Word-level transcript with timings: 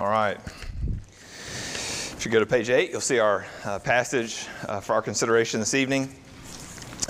All 0.00 0.08
right. 0.08 0.38
If 0.86 2.22
you 2.24 2.30
go 2.30 2.40
to 2.40 2.46
page 2.46 2.70
8, 2.70 2.90
you'll 2.90 3.02
see 3.02 3.18
our 3.18 3.44
uh, 3.62 3.78
passage 3.78 4.46
uh, 4.66 4.80
for 4.80 4.94
our 4.94 5.02
consideration 5.02 5.60
this 5.60 5.74
evening. 5.74 6.08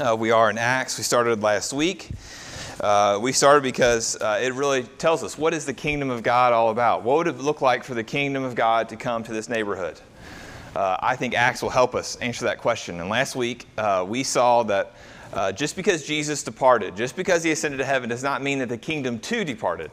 Uh, 0.01 0.17
we 0.19 0.33
are 0.33 0.51
in 0.51 0.59
Acts. 0.59 0.99
We 0.99 1.05
started 1.05 1.45
last 1.45 1.73
week. 1.73 2.11
Uh, 2.81 3.21
we 3.23 3.31
started 3.31 3.63
because 3.63 4.21
uh, 4.21 4.41
it 4.43 4.55
really 4.55 4.83
tells 4.83 5.23
us 5.23 5.39
what 5.39 5.55
is 5.55 5.65
the 5.65 5.73
kingdom 5.73 6.11
of 6.11 6.25
God 6.25 6.53
all 6.53 6.71
about? 6.71 7.05
What 7.05 7.19
would 7.19 7.29
it 7.29 7.39
look 7.39 7.61
like 7.61 7.85
for 7.85 7.95
the 7.95 8.03
kingdom 8.03 8.43
of 8.43 8.57
God 8.57 8.89
to 8.89 8.97
come 8.97 9.23
to 9.23 9.33
this 9.33 9.49
neighborhood? 9.49 10.01
Uh, 10.75 10.97
I 10.99 11.15
think 11.15 11.35
Acts 11.35 11.63
will 11.63 11.71
help 11.71 11.95
us 11.95 12.17
answer 12.17 12.47
that 12.47 12.59
question. 12.59 13.01
And 13.01 13.09
last 13.09 13.37
week, 13.37 13.69
we 14.09 14.25
saw 14.25 14.65
that 14.65 14.95
uh, 15.33 15.53
just 15.53 15.77
because 15.77 16.05
Jesus 16.05 16.43
departed, 16.43 16.97
just 16.97 17.17
because 17.17 17.43
he 17.43 17.51
ascended 17.51 17.79
to 17.79 17.85
heaven, 17.85 18.09
does 18.09 18.23
not 18.23 18.43
mean 18.43 18.59
that 18.59 18.69
the 18.69 18.79
kingdom 18.79 19.19
too 19.19 19.45
departed. 19.45 19.91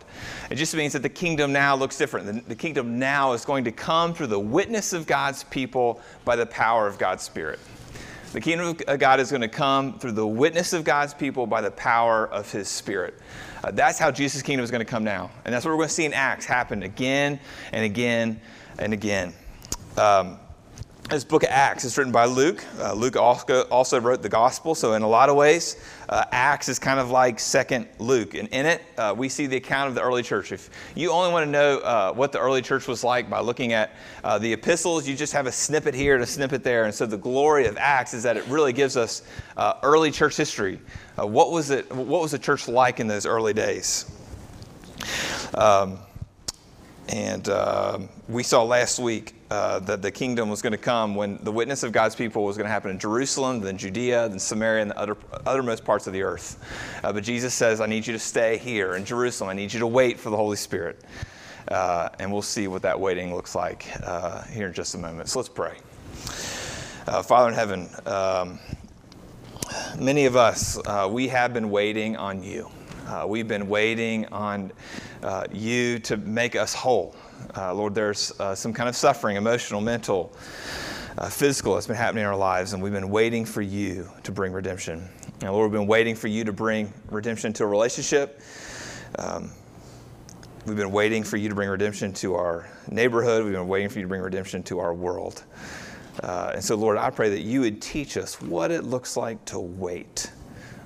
It 0.50 0.56
just 0.56 0.76
means 0.76 0.94
that 0.94 1.02
the 1.02 1.10
kingdom 1.10 1.54
now 1.54 1.76
looks 1.76 1.98
different. 1.98 2.26
The, 2.26 2.50
the 2.50 2.56
kingdom 2.56 3.00
now 3.00 3.34
is 3.34 3.46
going 3.46 3.64
to 3.64 3.72
come 3.72 4.14
through 4.14 4.28
the 4.28 4.40
witness 4.40 4.94
of 4.94 5.08
God's 5.08 5.44
people 5.46 6.02
by 6.26 6.36
the 6.36 6.46
power 6.46 6.88
of 6.88 6.98
God's 6.98 7.24
Spirit. 7.24 7.60
The 8.34 8.42
kingdom 8.42 8.78
of 8.88 9.00
God 9.00 9.20
is 9.20 9.32
going 9.32 9.42
to 9.42 9.48
come 9.48 9.98
through 9.98 10.12
the 10.12 10.28
witness 10.28 10.74
of 10.74 10.84
God's 10.84 11.16
people 11.16 11.48
by 11.48 11.62
the 11.62 11.72
power 11.72 12.28
of 12.28 12.52
his 12.52 12.68
Spirit. 12.68 13.16
Uh, 13.64 13.72
that's 13.72 13.98
how 13.98 14.12
Jesus' 14.12 14.44
kingdom 14.44 14.64
is 14.64 14.70
going 14.70 14.86
to 14.86 14.90
come 14.90 15.04
now. 15.04 15.32
And 15.46 15.54
that's 15.54 15.66
what 15.66 15.72
we're 15.72 15.78
going 15.78 15.88
to 15.88 15.94
see 15.94 16.06
in 16.06 16.14
Acts 16.14 16.46
happen 16.46 16.84
again 16.84 17.40
and 17.72 17.84
again 17.84 18.40
and 18.78 18.94
again. 18.94 19.34
Um, 19.98 20.38
this 21.10 21.24
book 21.24 21.42
of 21.42 21.50
Acts 21.50 21.86
is 21.86 21.98
written 21.98 22.14
by 22.14 22.26
Luke. 22.26 22.64
Uh, 22.78 22.94
Luke 22.94 23.16
also, 23.16 24.00
wrote 24.00 24.22
the 24.22 24.30
gospel, 24.30 24.76
so 24.76 24.94
in 24.94 25.02
a 25.02 25.08
lot 25.08 25.28
of 25.30 25.36
ways, 25.36 25.78
uh, 26.08 26.24
Acts 26.32 26.70
is 26.70 26.78
kind 26.78 27.00
of 27.00 27.10
like 27.10 27.40
second 27.40 27.88
Luke. 27.98 28.36
And 28.36 28.48
in 28.50 28.68
it, 28.68 28.84
uh, 28.96 29.16
we 29.18 29.28
see 29.28 29.48
the 29.48 29.58
account 29.58 29.90
of 29.90 29.96
the 29.96 30.02
early 30.02 30.22
church. 30.22 30.52
If 30.52 30.70
you 30.96 31.10
only 31.12 31.32
want 31.32 31.48
to 31.48 31.52
know 31.52 31.80
uh, 31.80 32.14
what 32.14 32.32
the 32.32 32.40
early 32.40 32.62
church 32.62 32.88
was 32.88 33.04
like 33.04 33.28
by 33.28 33.40
looking 33.40 33.74
at 33.74 33.96
uh, 34.24 34.38
the 34.38 34.54
epistles, 34.54 35.08
you 35.08 35.16
just 35.16 35.34
have 35.34 35.48
a 35.48 35.52
snippet 35.52 35.96
here 35.96 36.14
and 36.14 36.24
a 36.24 36.28
snippet 36.28 36.64
there. 36.64 36.86
And 36.86 36.94
so 36.94 37.08
the 37.08 37.18
glory 37.18 37.66
of 37.66 37.76
Acts 37.78 38.14
is 38.14 38.22
that 38.24 38.38
it 38.38 38.46
really 38.46 38.74
gives 38.74 38.96
us 38.96 39.24
uh, 39.58 39.74
early 39.82 40.12
church 40.12 40.38
history. 40.38 40.80
what 41.16 41.52
was 41.52 41.72
it? 41.72 41.92
What 41.92 42.22
was 42.22 42.32
the 42.32 42.40
church 42.40 42.68
like 42.68 43.00
in 43.00 43.08
those 43.08 43.26
early 43.26 43.54
days? 43.54 44.12
Um, 45.56 45.98
and 47.08 47.50
um, 47.50 48.10
we 48.28 48.44
saw 48.44 48.62
last 48.64 49.00
week 49.00 49.34
uh, 49.52 49.80
that 49.80 50.02
the 50.02 50.12
kingdom 50.12 50.50
was 50.50 50.62
going 50.62 50.72
to 50.72 50.78
come 50.78 51.16
when 51.16 51.40
the 51.44 51.52
witness 51.52 51.82
of 51.84 51.92
God's 51.92 52.16
people 52.16 52.44
was 52.44 52.56
going 52.56 52.68
to 52.68 52.72
happen 52.72 52.92
in 52.92 53.00
Jerusalem, 53.00 53.62
then 53.62 53.78
Judea, 53.78 54.30
then 54.30 54.40
Samaria, 54.40 54.84
and 54.84 54.92
the 54.92 54.98
other, 55.00 55.16
othermost 55.16 55.84
parts 55.84 56.06
of 56.06 56.14
the 56.14 56.22
earth. 56.22 56.64
Uh, 57.04 57.12
but 57.12 57.24
Jesus 57.24 57.54
says, 57.54 57.82
I 57.82 57.88
need 57.88 58.06
you 58.06 58.14
to 58.14 58.20
stay 58.20 58.58
here 58.58 58.96
in 58.96 59.06
Jerusalem. 59.06 59.50
I 59.50 59.54
need 59.54 59.74
you 59.74 59.80
to 59.80 59.88
wait 59.88 60.20
for 60.20 60.30
the 60.30 60.38
Holy 60.38 60.56
Spirit. 60.56 61.04
Uh, 61.68 62.10
and 62.20 62.32
we'll 62.32 62.42
see 62.42 62.68
what 62.68 62.82
that 62.84 63.00
waiting 63.00 63.34
looks 63.34 63.56
like 63.56 63.88
uh, 64.04 64.44
here 64.44 64.68
in 64.68 64.74
just 64.74 64.96
a 64.96 64.98
moment. 64.98 65.30
So 65.30 65.40
let's 65.40 65.50
pray. 65.50 65.78
Uh, 67.08 67.24
Father 67.24 67.50
in 67.50 67.56
heaven, 67.56 67.90
um, 68.06 68.60
many 69.98 70.26
of 70.26 70.36
us, 70.36 70.78
uh, 70.86 71.08
we 71.10 71.28
have 71.28 71.54
been 71.54 71.72
waiting 71.72 72.18
on 72.18 72.44
you. 72.44 72.70
we've 73.26 73.48
been 73.48 73.68
waiting 73.68 74.28
on 74.28 74.72
you 75.52 75.98
to 76.00 76.18
make 76.18 76.56
us 76.56 76.74
whole. 76.74 77.16
Uh, 77.56 77.74
Lord, 77.74 77.96
there's 77.96 78.32
uh, 78.40 78.56
some 78.56 78.74
kind 78.74 78.90
of 78.90 78.96
suffering, 78.96 79.36
emotional, 79.36 79.82
mental, 79.82 80.34
uh, 81.18 81.30
physical, 81.30 81.74
that's 81.74 81.88
been 81.88 81.96
happening 81.96 82.24
in 82.24 82.28
our 82.28 82.36
lives, 82.36 82.74
and 82.74 82.82
we've 82.82 82.94
been 82.94 83.10
waiting 83.10 83.46
for 83.46 83.62
you 83.62 84.10
to 84.24 84.32
bring 84.32 84.54
redemption. 84.54 85.08
And 85.42 85.52
Lord, 85.52 85.72
we've 85.72 85.80
been 85.80 85.88
waiting 85.88 86.16
for 86.16 86.28
you 86.28 86.44
to 86.44 86.54
bring 86.54 86.94
redemption 87.10 87.54
to 87.54 87.64
a 87.64 87.68
relationship. 87.68 88.42
Um, 89.18 89.52
we've 90.66 90.78
been 90.78 90.92
waiting 90.92 91.24
for 91.24 91.38
you 91.38 91.50
to 91.50 91.56
bring 91.56 91.70
redemption 91.70 92.14
to 92.14 92.36
our 92.36 92.70
neighborhood. 92.90 93.44
We've 93.44 93.54
been 93.54 93.68
waiting 93.68 93.90
for 93.90 94.00
you 94.00 94.06
to 94.06 94.10
bring 94.10 94.22
redemption 94.22 94.64
to 94.64 94.80
our 94.80 94.94
world. 94.94 95.44
Uh, 96.24 96.52
and 96.56 96.64
so, 96.64 96.76
Lord, 96.76 96.98
I 96.98 97.10
pray 97.10 97.30
that 97.30 97.42
you 97.42 97.62
would 97.62 97.82
teach 97.82 98.18
us 98.18 98.42
what 98.42 98.72
it 98.72 98.84
looks 98.84 99.16
like 99.16 99.44
to 99.46 99.60
wait 99.60 100.32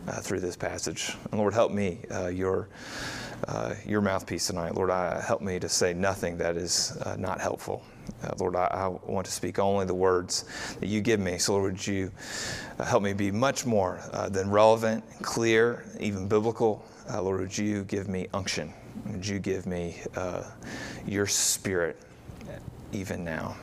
uh, 0.08 0.20
through 0.20 0.40
this 0.40 0.56
passage. 0.56 1.16
And 1.32 1.40
Lord, 1.40 1.54
help 1.54 1.72
me, 1.72 2.00
uh, 2.12 2.28
your 2.28 2.70
uh, 3.48 3.76
your 3.86 4.02
mouthpiece 4.02 4.48
tonight. 4.48 4.76
Lord, 4.76 4.90
I, 4.90 5.22
help 5.22 5.42
me 5.42 5.60
to 5.60 5.70
say 5.70 5.94
nothing 5.94 6.38
that 6.38 6.58
is 6.58 6.98
uh, 7.06 7.16
not 7.18 7.42
helpful. 7.42 7.84
Uh, 8.24 8.32
Lord, 8.40 8.56
I, 8.56 8.66
I, 8.66 8.88
want 8.88 9.26
to 9.26 9.32
speak 9.32 9.60
only 9.60 9.86
the 9.86 9.94
words 9.94 10.46
that 10.80 10.88
you 10.88 11.02
give 11.02 11.20
me. 11.20 11.38
So, 11.38 11.54
Lord, 11.54 11.74
would 11.74 11.88
you 11.88 12.12
uh, 12.80 12.86
help 12.86 13.04
me 13.04 13.14
be 13.14 13.32
much 13.32 13.66
more 13.66 14.00
uh, 14.12 14.30
than 14.30 14.50
relevant, 14.50 15.04
clear, 15.22 15.86
even 16.00 16.28
biblical? 16.28 16.86
Lord, 17.14 17.42
would 17.42 17.58
you 17.58 17.84
give 17.84 18.08
me 18.08 18.28
unction? 18.34 18.74
Would 19.08 19.28
you 19.28 19.40
give 19.40 19.66
me 19.66 19.98
your 21.06 21.28
spirit 21.28 22.00
even 22.94 23.24
now? 23.24 23.58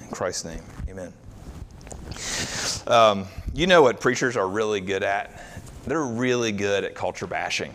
In 0.00 0.08
Christ's 0.10 0.44
name, 0.44 0.62
amen. 0.88 1.12
Um, 2.86 3.26
you 3.54 3.66
know 3.66 3.82
what 3.82 4.00
preachers 4.00 4.36
are 4.36 4.48
really 4.48 4.80
good 4.80 5.02
at? 5.02 5.42
They're 5.86 6.04
really 6.04 6.52
good 6.52 6.84
at 6.84 6.94
culture 6.94 7.26
bashing. 7.26 7.74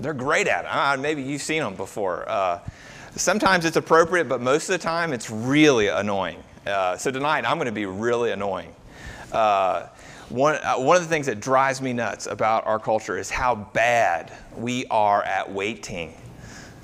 They're 0.00 0.14
great 0.14 0.48
at 0.48 0.64
it. 0.64 0.68
Uh, 0.68 0.96
maybe 1.00 1.22
you've 1.22 1.42
seen 1.42 1.62
them 1.62 1.74
before. 1.74 2.28
Uh, 2.28 2.60
sometimes 3.16 3.64
it's 3.64 3.76
appropriate, 3.76 4.28
but 4.28 4.40
most 4.40 4.68
of 4.68 4.74
the 4.74 4.78
time 4.78 5.12
it's 5.12 5.30
really 5.30 5.88
annoying. 5.88 6.42
Uh, 6.66 6.96
so 6.96 7.10
tonight 7.10 7.44
I'm 7.46 7.56
going 7.56 7.66
to 7.66 7.72
be 7.72 7.86
really 7.86 8.32
annoying. 8.32 8.74
Uh, 9.32 9.86
one, 10.28 10.56
uh, 10.56 10.74
one 10.76 10.96
of 10.96 11.02
the 11.02 11.08
things 11.08 11.26
that 11.26 11.40
drives 11.40 11.80
me 11.80 11.92
nuts 11.92 12.26
about 12.26 12.66
our 12.66 12.78
culture 12.78 13.16
is 13.16 13.30
how 13.30 13.54
bad 13.54 14.32
we 14.56 14.84
are 14.86 15.22
at 15.22 15.50
waiting. 15.50 16.14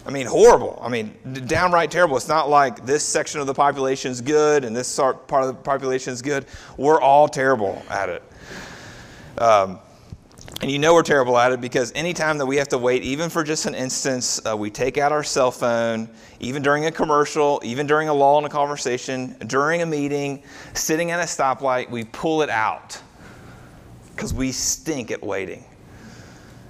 I 0.06 0.10
mean, 0.10 0.26
horrible. 0.26 0.80
I 0.82 0.88
mean, 0.88 1.14
downright 1.46 1.90
terrible. 1.90 2.16
It's 2.16 2.28
not 2.28 2.48
like 2.48 2.84
this 2.86 3.04
section 3.04 3.40
of 3.40 3.46
the 3.46 3.54
population 3.54 4.10
is 4.10 4.20
good 4.20 4.64
and 4.64 4.74
this 4.74 4.96
part 4.96 5.30
of 5.30 5.46
the 5.46 5.54
population 5.54 6.12
is 6.12 6.22
good. 6.22 6.46
We're 6.76 7.00
all 7.00 7.28
terrible 7.28 7.82
at 7.88 8.08
it. 8.08 8.22
Um, 9.38 9.78
and 10.60 10.70
you 10.70 10.78
know 10.78 10.94
we're 10.94 11.02
terrible 11.02 11.36
at 11.38 11.52
it 11.52 11.60
because 11.60 11.92
anytime 11.94 12.38
that 12.38 12.46
we 12.46 12.56
have 12.56 12.68
to 12.68 12.78
wait, 12.78 13.02
even 13.02 13.28
for 13.28 13.42
just 13.42 13.66
an 13.66 13.74
instance, 13.74 14.40
uh, 14.46 14.56
we 14.56 14.70
take 14.70 14.96
out 14.96 15.10
our 15.10 15.24
cell 15.24 15.50
phone, 15.50 16.08
even 16.40 16.62
during 16.62 16.86
a 16.86 16.92
commercial, 16.92 17.60
even 17.64 17.86
during 17.86 18.08
a 18.08 18.14
lull 18.14 18.38
in 18.38 18.44
a 18.44 18.48
conversation, 18.48 19.36
during 19.46 19.82
a 19.82 19.86
meeting, 19.86 20.42
sitting 20.74 21.10
at 21.10 21.20
a 21.20 21.24
stoplight, 21.24 21.90
we 21.90 22.04
pull 22.04 22.42
it 22.42 22.50
out 22.50 23.00
because 24.14 24.32
we 24.32 24.52
stink 24.52 25.10
at 25.10 25.22
waiting. 25.22 25.64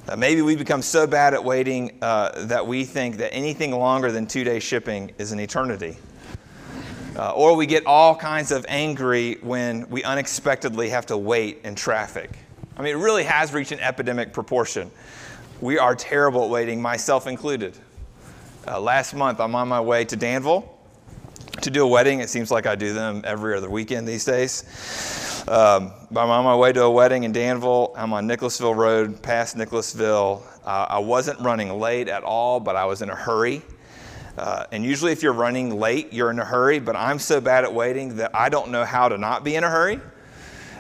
Uh, 0.09 0.17
maybe 0.17 0.43
we 0.43 0.57
become 0.57 0.83
so 0.83 1.07
bad 1.07 1.33
at 1.33 1.45
waiting 1.45 1.99
uh, 2.03 2.47
that 2.47 2.67
we 2.67 2.85
think 2.85 3.19
that 3.19 3.33
anything 3.33 3.71
longer 3.73 4.11
than 4.11 4.27
two 4.27 4.43
day 4.43 4.59
shipping 4.59 5.13
is 5.19 5.33
an 5.33 5.39
eternity. 5.39 5.97
Uh, 7.15 7.31
or 7.33 7.55
we 7.55 7.67
get 7.67 7.85
all 7.85 8.17
kinds 8.17 8.51
of 8.51 8.65
angry 8.69 9.37
when 9.43 9.89
we 9.91 10.03
unexpectedly 10.03 10.89
have 10.89 11.05
to 11.05 11.17
wait 11.17 11.61
in 11.63 11.75
traffic. 11.75 12.31
I 12.77 12.83
mean, 12.83 12.95
it 12.95 12.99
really 12.99 13.25
has 13.25 13.53
reached 13.53 13.73
an 13.73 13.81
epidemic 13.81 14.33
proportion. 14.33 14.91
We 15.61 15.79
are 15.79 15.95
terrible 15.95 16.45
at 16.45 16.51
waiting, 16.51 16.81
myself 16.81 17.27
included. 17.27 17.77
Uh, 18.67 18.81
last 18.81 19.15
month, 19.15 19.41
I'm 19.41 19.55
on 19.55 19.69
my 19.69 19.81
way 19.81 20.05
to 20.07 20.17
Danville 20.17 20.79
to 21.61 21.71
do 21.71 21.85
a 21.85 21.87
wedding. 21.87 22.21
It 22.21 22.31
seems 22.31 22.51
like 22.51 22.67
I 22.67 22.75
do 22.75 22.95
them 22.95 23.23
every 23.25 23.57
other 23.57 23.69
weekend 23.69 24.09
these 24.09 24.25
days. 24.25 24.65
Um, 25.49 25.93
I'm 26.11 26.31
on 26.31 26.45
my 26.45 26.57
way 26.57 26.73
to 26.73 26.85
a 26.85 26.91
wedding 26.91 27.25
in 27.25 27.33
Danville. 27.33 27.93
I'm 27.97 28.13
on 28.15 28.27
Nicholasville 28.27 28.75
Road, 28.75 29.23
past 29.23 29.57
Nicholasville. 29.57 30.43
Uh, 30.65 30.87
I 30.89 30.99
wasn't 30.99 31.41
running 31.41 31.79
late 31.79 32.09
at 32.09 32.23
all, 32.23 32.59
but 32.59 32.75
I 32.75 32.87
was 32.87 33.03
in 33.03 33.11
a 33.11 33.15
hurry. 33.15 33.61
Uh, 34.39 34.65
and 34.73 34.83
usually, 34.83 35.13
if 35.13 35.23
you're 35.23 35.35
running 35.35 35.79
late, 35.79 36.13
you're 36.13 36.31
in 36.31 36.39
a 36.39 36.45
hurry, 36.45 36.79
but 36.79 36.97
I'm 36.97 37.19
so 37.19 37.39
bad 37.39 37.65
at 37.65 37.75
waiting 37.75 38.17
that 38.17 38.31
I 38.35 38.49
don't 38.49 38.71
know 38.71 38.85
how 38.85 39.09
to 39.09 39.19
not 39.19 39.45
be 39.45 39.57
in 39.57 39.65
a 39.65 39.69
hurry. 39.69 40.01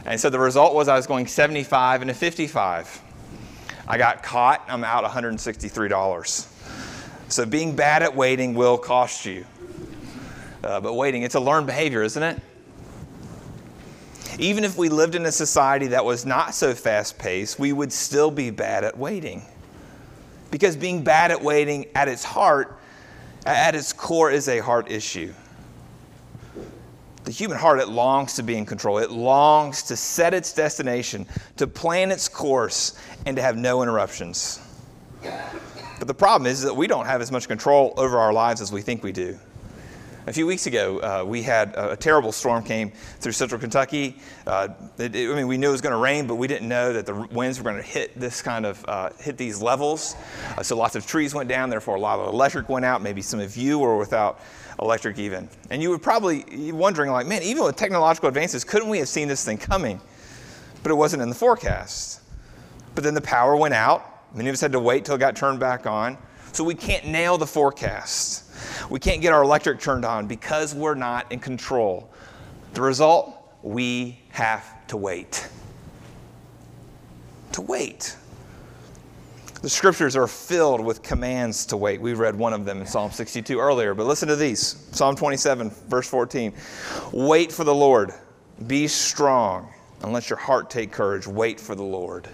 And 0.04 0.20
so 0.20 0.30
the 0.30 0.38
result 0.38 0.74
was 0.74 0.88
I 0.88 0.96
was 0.96 1.06
going 1.06 1.26
75 1.26 2.02
and 2.02 2.10
a 2.10 2.14
55. 2.14 3.02
I 3.86 3.98
got 3.98 4.22
caught, 4.22 4.64
I'm 4.68 4.84
out 4.84 5.04
$163. 5.04 6.48
So 7.28 7.46
being 7.46 7.74
bad 7.74 8.02
at 8.02 8.14
waiting 8.14 8.54
will 8.54 8.78
cost 8.78 9.24
you. 9.24 9.46
Uh, 10.62 10.80
but 10.80 10.94
waiting, 10.94 11.22
it's 11.22 11.34
a 11.34 11.40
learned 11.40 11.66
behavior, 11.66 12.02
isn't 12.02 12.22
it? 12.22 12.40
Even 14.38 14.64
if 14.64 14.76
we 14.76 14.88
lived 14.88 15.14
in 15.14 15.26
a 15.26 15.32
society 15.32 15.88
that 15.88 16.04
was 16.04 16.24
not 16.24 16.54
so 16.54 16.74
fast 16.74 17.18
paced, 17.18 17.58
we 17.58 17.72
would 17.72 17.92
still 17.92 18.30
be 18.30 18.50
bad 18.50 18.84
at 18.84 18.96
waiting. 18.96 19.42
Because 20.50 20.76
being 20.76 21.02
bad 21.02 21.30
at 21.30 21.42
waiting 21.42 21.86
at 21.94 22.08
its 22.08 22.24
heart, 22.24 22.78
at 23.44 23.74
its 23.74 23.92
core, 23.92 24.30
is 24.30 24.48
a 24.48 24.60
heart 24.60 24.90
issue. 24.90 25.32
The 27.24 27.30
human 27.30 27.56
heart, 27.56 27.78
it 27.78 27.88
longs 27.88 28.34
to 28.34 28.42
be 28.42 28.56
in 28.56 28.66
control. 28.66 28.98
It 28.98 29.10
longs 29.10 29.84
to 29.84 29.96
set 29.96 30.34
its 30.34 30.52
destination, 30.52 31.26
to 31.56 31.66
plan 31.66 32.10
its 32.10 32.28
course, 32.28 32.98
and 33.26 33.36
to 33.36 33.42
have 33.42 33.56
no 33.56 33.82
interruptions. 33.82 34.60
But 35.98 36.08
the 36.08 36.14
problem 36.14 36.50
is 36.50 36.62
that 36.62 36.74
we 36.74 36.88
don't 36.88 37.06
have 37.06 37.20
as 37.20 37.30
much 37.30 37.46
control 37.46 37.94
over 37.96 38.18
our 38.18 38.32
lives 38.32 38.60
as 38.60 38.72
we 38.72 38.82
think 38.82 39.04
we 39.04 39.12
do. 39.12 39.38
A 40.24 40.32
few 40.32 40.46
weeks 40.46 40.66
ago, 40.66 40.98
uh, 40.98 41.24
we 41.24 41.42
had 41.42 41.74
a, 41.74 41.92
a, 41.92 41.96
terrible 41.96 42.30
storm 42.30 42.62
came 42.62 42.92
through 43.18 43.32
central 43.32 43.60
Kentucky. 43.60 44.18
Uh, 44.46 44.68
it, 44.96 45.16
it, 45.16 45.28
I 45.28 45.34
mean, 45.34 45.48
we 45.48 45.58
knew 45.58 45.68
it 45.68 45.72
was 45.72 45.80
going 45.80 45.94
to 45.94 45.98
rain, 45.98 46.28
but 46.28 46.36
we 46.36 46.46
didn't 46.46 46.68
know 46.68 46.92
that 46.92 47.06
the 47.06 47.14
winds 47.32 47.58
were 47.58 47.64
going 47.64 47.82
to 47.82 47.88
hit 47.88 48.18
this 48.18 48.40
kind 48.40 48.64
of 48.64 48.84
uh, 48.86 49.10
hit 49.18 49.36
these 49.36 49.60
levels. 49.60 50.14
Uh, 50.56 50.62
so 50.62 50.76
lots 50.76 50.94
of 50.94 51.08
trees 51.08 51.34
went 51.34 51.48
down. 51.48 51.70
Therefore, 51.70 51.96
a 51.96 52.00
lot 52.00 52.20
of 52.20 52.32
electric 52.32 52.68
went 52.68 52.84
out. 52.84 53.02
Maybe 53.02 53.20
some 53.20 53.40
of 53.40 53.56
you 53.56 53.80
were 53.80 53.98
without 53.98 54.40
electric 54.80 55.18
even. 55.18 55.48
And 55.70 55.82
you 55.82 55.90
were 55.90 55.98
probably 55.98 56.44
be 56.44 56.72
wondering, 56.72 57.10
like, 57.10 57.26
man, 57.26 57.42
even 57.42 57.64
with 57.64 57.76
technological 57.76 58.28
advances, 58.28 58.64
couldn't 58.64 58.88
we 58.88 58.98
have 58.98 59.08
seen 59.08 59.28
this 59.28 59.44
thing 59.44 59.58
coming? 59.58 60.00
But 60.82 60.90
it 60.90 60.94
wasn't 60.94 61.22
in 61.22 61.28
the 61.28 61.34
forecast. 61.34 62.20
But 62.94 63.04
then 63.04 63.14
the 63.14 63.20
power 63.20 63.56
went 63.56 63.74
out. 63.74 64.34
Many 64.34 64.48
of 64.48 64.54
us 64.54 64.60
had 64.60 64.72
to 64.72 64.80
wait 64.80 65.04
till 65.04 65.14
it 65.14 65.18
got 65.18 65.36
turned 65.36 65.60
back 65.60 65.86
on. 65.86 66.18
So 66.52 66.64
we 66.64 66.74
can't 66.74 67.06
nail 67.06 67.38
the 67.38 67.46
forecast. 67.46 68.90
We 68.90 69.00
can't 69.00 69.22
get 69.22 69.32
our 69.32 69.42
electric 69.42 69.80
turned 69.80 70.04
on 70.04 70.26
because 70.26 70.74
we're 70.74 70.94
not 70.94 71.30
in 71.32 71.38
control. 71.38 72.12
The 72.74 72.82
result, 72.82 73.34
we 73.62 74.20
have 74.30 74.86
to 74.88 74.96
wait. 74.96 75.48
To 77.52 77.62
wait. 77.62 78.16
The 79.62 79.70
scriptures 79.70 80.16
are 80.16 80.26
filled 80.26 80.80
with 80.80 81.04
commands 81.04 81.66
to 81.66 81.76
wait. 81.76 82.00
We 82.00 82.14
read 82.14 82.34
one 82.34 82.52
of 82.52 82.64
them 82.64 82.80
in 82.80 82.86
Psalm 82.86 83.12
62 83.12 83.60
earlier, 83.60 83.94
but 83.94 84.06
listen 84.06 84.26
to 84.26 84.34
these 84.34 84.88
Psalm 84.90 85.14
27, 85.14 85.70
verse 85.88 86.08
14. 86.08 86.52
Wait 87.12 87.52
for 87.52 87.62
the 87.62 87.74
Lord, 87.74 88.12
be 88.66 88.88
strong, 88.88 89.72
and 90.02 90.12
let 90.12 90.28
your 90.28 90.36
heart 90.36 90.68
take 90.68 90.90
courage. 90.90 91.28
Wait 91.28 91.60
for 91.60 91.76
the 91.76 91.82
Lord. 91.84 92.28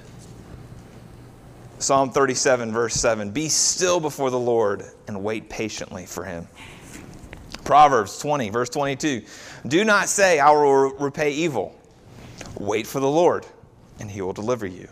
Psalm 1.81 2.11
37, 2.11 2.73
verse 2.73 2.95
7 2.95 3.31
Be 3.31 3.51
still 3.51 4.01
before 4.01 4.31
the 4.31 4.39
Lord 4.39 4.85
and 5.07 5.23
wait 5.23 5.51
patiently 5.51 6.07
for 6.07 6.25
him. 6.25 6.49
Proverbs 7.63 8.19
20, 8.21 8.49
verse 8.49 8.71
22 8.71 9.23
Do 9.67 9.85
not 9.85 10.09
say, 10.09 10.39
I 10.39 10.51
will 10.51 10.95
repay 10.95 11.33
evil. 11.33 11.79
Wait 12.59 12.87
for 12.87 13.01
the 13.01 13.11
Lord, 13.11 13.45
and 14.01 14.11
he 14.11 14.23
will 14.23 14.33
deliver 14.33 14.67
you. 14.67 14.89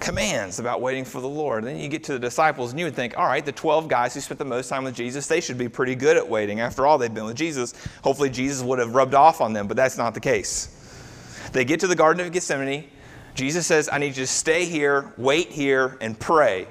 Commands 0.00 0.58
about 0.58 0.80
waiting 0.80 1.04
for 1.04 1.20
the 1.20 1.28
Lord. 1.28 1.64
And 1.64 1.76
Then 1.76 1.82
you 1.82 1.88
get 1.88 2.02
to 2.04 2.12
the 2.14 2.18
disciples, 2.18 2.70
and 2.70 2.78
you 2.78 2.86
would 2.86 2.96
think, 2.96 3.16
all 3.18 3.26
right, 3.26 3.44
the 3.44 3.52
12 3.52 3.86
guys 3.86 4.14
who 4.14 4.20
spent 4.20 4.38
the 4.38 4.44
most 4.44 4.68
time 4.68 4.84
with 4.84 4.94
Jesus, 4.94 5.26
they 5.26 5.40
should 5.40 5.58
be 5.58 5.68
pretty 5.68 5.94
good 5.94 6.16
at 6.16 6.28
waiting. 6.28 6.60
After 6.60 6.86
all, 6.86 6.98
they've 6.98 7.12
been 7.12 7.26
with 7.26 7.36
Jesus. 7.36 7.74
Hopefully, 8.02 8.30
Jesus 8.30 8.62
would 8.62 8.78
have 8.78 8.94
rubbed 8.94 9.14
off 9.14 9.40
on 9.40 9.52
them, 9.52 9.68
but 9.68 9.76
that's 9.76 9.98
not 9.98 10.14
the 10.14 10.20
case. 10.20 10.76
They 11.52 11.64
get 11.64 11.80
to 11.80 11.86
the 11.86 11.96
Garden 11.96 12.26
of 12.26 12.32
Gethsemane. 12.32 12.88
Jesus 13.34 13.66
says, 13.66 13.88
I 13.92 13.98
need 13.98 14.08
you 14.08 14.24
to 14.24 14.26
stay 14.26 14.64
here, 14.64 15.12
wait 15.16 15.48
here, 15.48 15.96
and 16.00 16.18
pray 16.18 16.66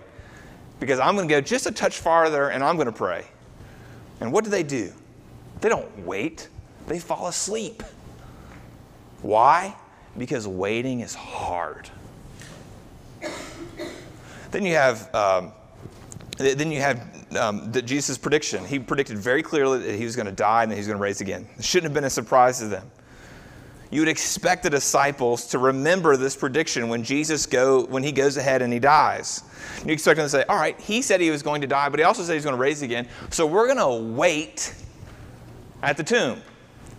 because 0.79 0.99
I'm 0.99 1.15
going 1.15 1.27
to 1.27 1.33
go 1.33 1.41
just 1.41 1.65
a 1.65 1.71
touch 1.71 1.97
farther 1.97 2.49
and 2.49 2.63
I'm 2.63 2.75
going 2.75 2.87
to 2.87 2.91
pray. 2.91 3.25
And 4.19 4.31
what 4.31 4.43
do 4.43 4.49
they 4.49 4.63
do? 4.63 4.91
They 5.61 5.69
don't 5.69 6.05
wait, 6.05 6.47
they 6.87 6.99
fall 6.99 7.27
asleep. 7.27 7.83
Why? 9.21 9.75
Because 10.17 10.47
waiting 10.47 11.01
is 11.01 11.13
hard. 11.13 11.89
Then 14.51 14.65
you 14.65 14.73
have, 14.73 15.13
um, 15.13 15.51
then 16.37 16.71
you 16.71 16.81
have 16.81 17.27
um, 17.37 17.71
the, 17.71 17.81
Jesus' 17.81 18.17
prediction. 18.17 18.65
He 18.65 18.79
predicted 18.79 19.17
very 19.17 19.43
clearly 19.43 19.79
that 19.79 19.95
he 19.95 20.05
was 20.05 20.15
going 20.15 20.25
to 20.25 20.31
die 20.31 20.63
and 20.63 20.71
that 20.71 20.75
he 20.75 20.79
was 20.79 20.87
going 20.87 20.97
to 20.97 21.03
raise 21.03 21.21
again. 21.21 21.47
It 21.57 21.63
shouldn't 21.63 21.91
have 21.91 21.93
been 21.93 22.05
a 22.05 22.09
surprise 22.09 22.59
to 22.59 22.67
them 22.67 22.89
you 23.91 24.01
would 24.01 24.09
expect 24.09 24.63
the 24.63 24.69
disciples 24.69 25.47
to 25.47 25.57
remember 25.57 26.15
this 26.15 26.35
prediction 26.35 26.89
when 26.89 27.03
Jesus 27.03 27.45
go 27.45 27.85
when 27.85 28.03
he 28.03 28.11
goes 28.11 28.37
ahead 28.37 28.61
and 28.61 28.71
he 28.71 28.79
dies. 28.79 29.43
You 29.83 29.93
expect 29.93 30.17
them 30.17 30.25
to 30.25 30.29
say, 30.29 30.43
"All 30.47 30.57
right, 30.57 30.79
he 30.79 31.01
said 31.01 31.21
he 31.21 31.31
was 31.31 31.41
going 31.41 31.61
to 31.61 31.67
die, 31.67 31.89
but 31.89 31.99
he 31.99 32.03
also 32.03 32.23
said 32.23 32.33
he's 32.33 32.43
going 32.43 32.55
to 32.55 32.61
raise 32.61 32.81
again. 32.81 33.07
So 33.31 33.45
we're 33.45 33.73
going 33.73 33.77
to 33.77 34.13
wait 34.15 34.73
at 35.81 35.97
the 35.97 36.03
tomb." 36.03 36.41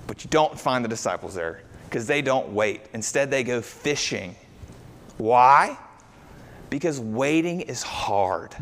But 0.07 0.25
you 0.25 0.31
don't 0.31 0.59
find 0.59 0.85
the 0.85 0.89
disciples 0.89 1.35
there 1.35 1.63
because 1.85 2.07
they 2.07 2.23
don't 2.23 2.49
wait. 2.53 2.83
Instead, 2.93 3.31
they 3.31 3.45
go 3.45 3.61
fishing. 3.61 4.35
Why? 5.19 5.79
Because 6.71 7.01
waiting 7.01 7.61
is 7.61 7.83
hard. 7.83 8.55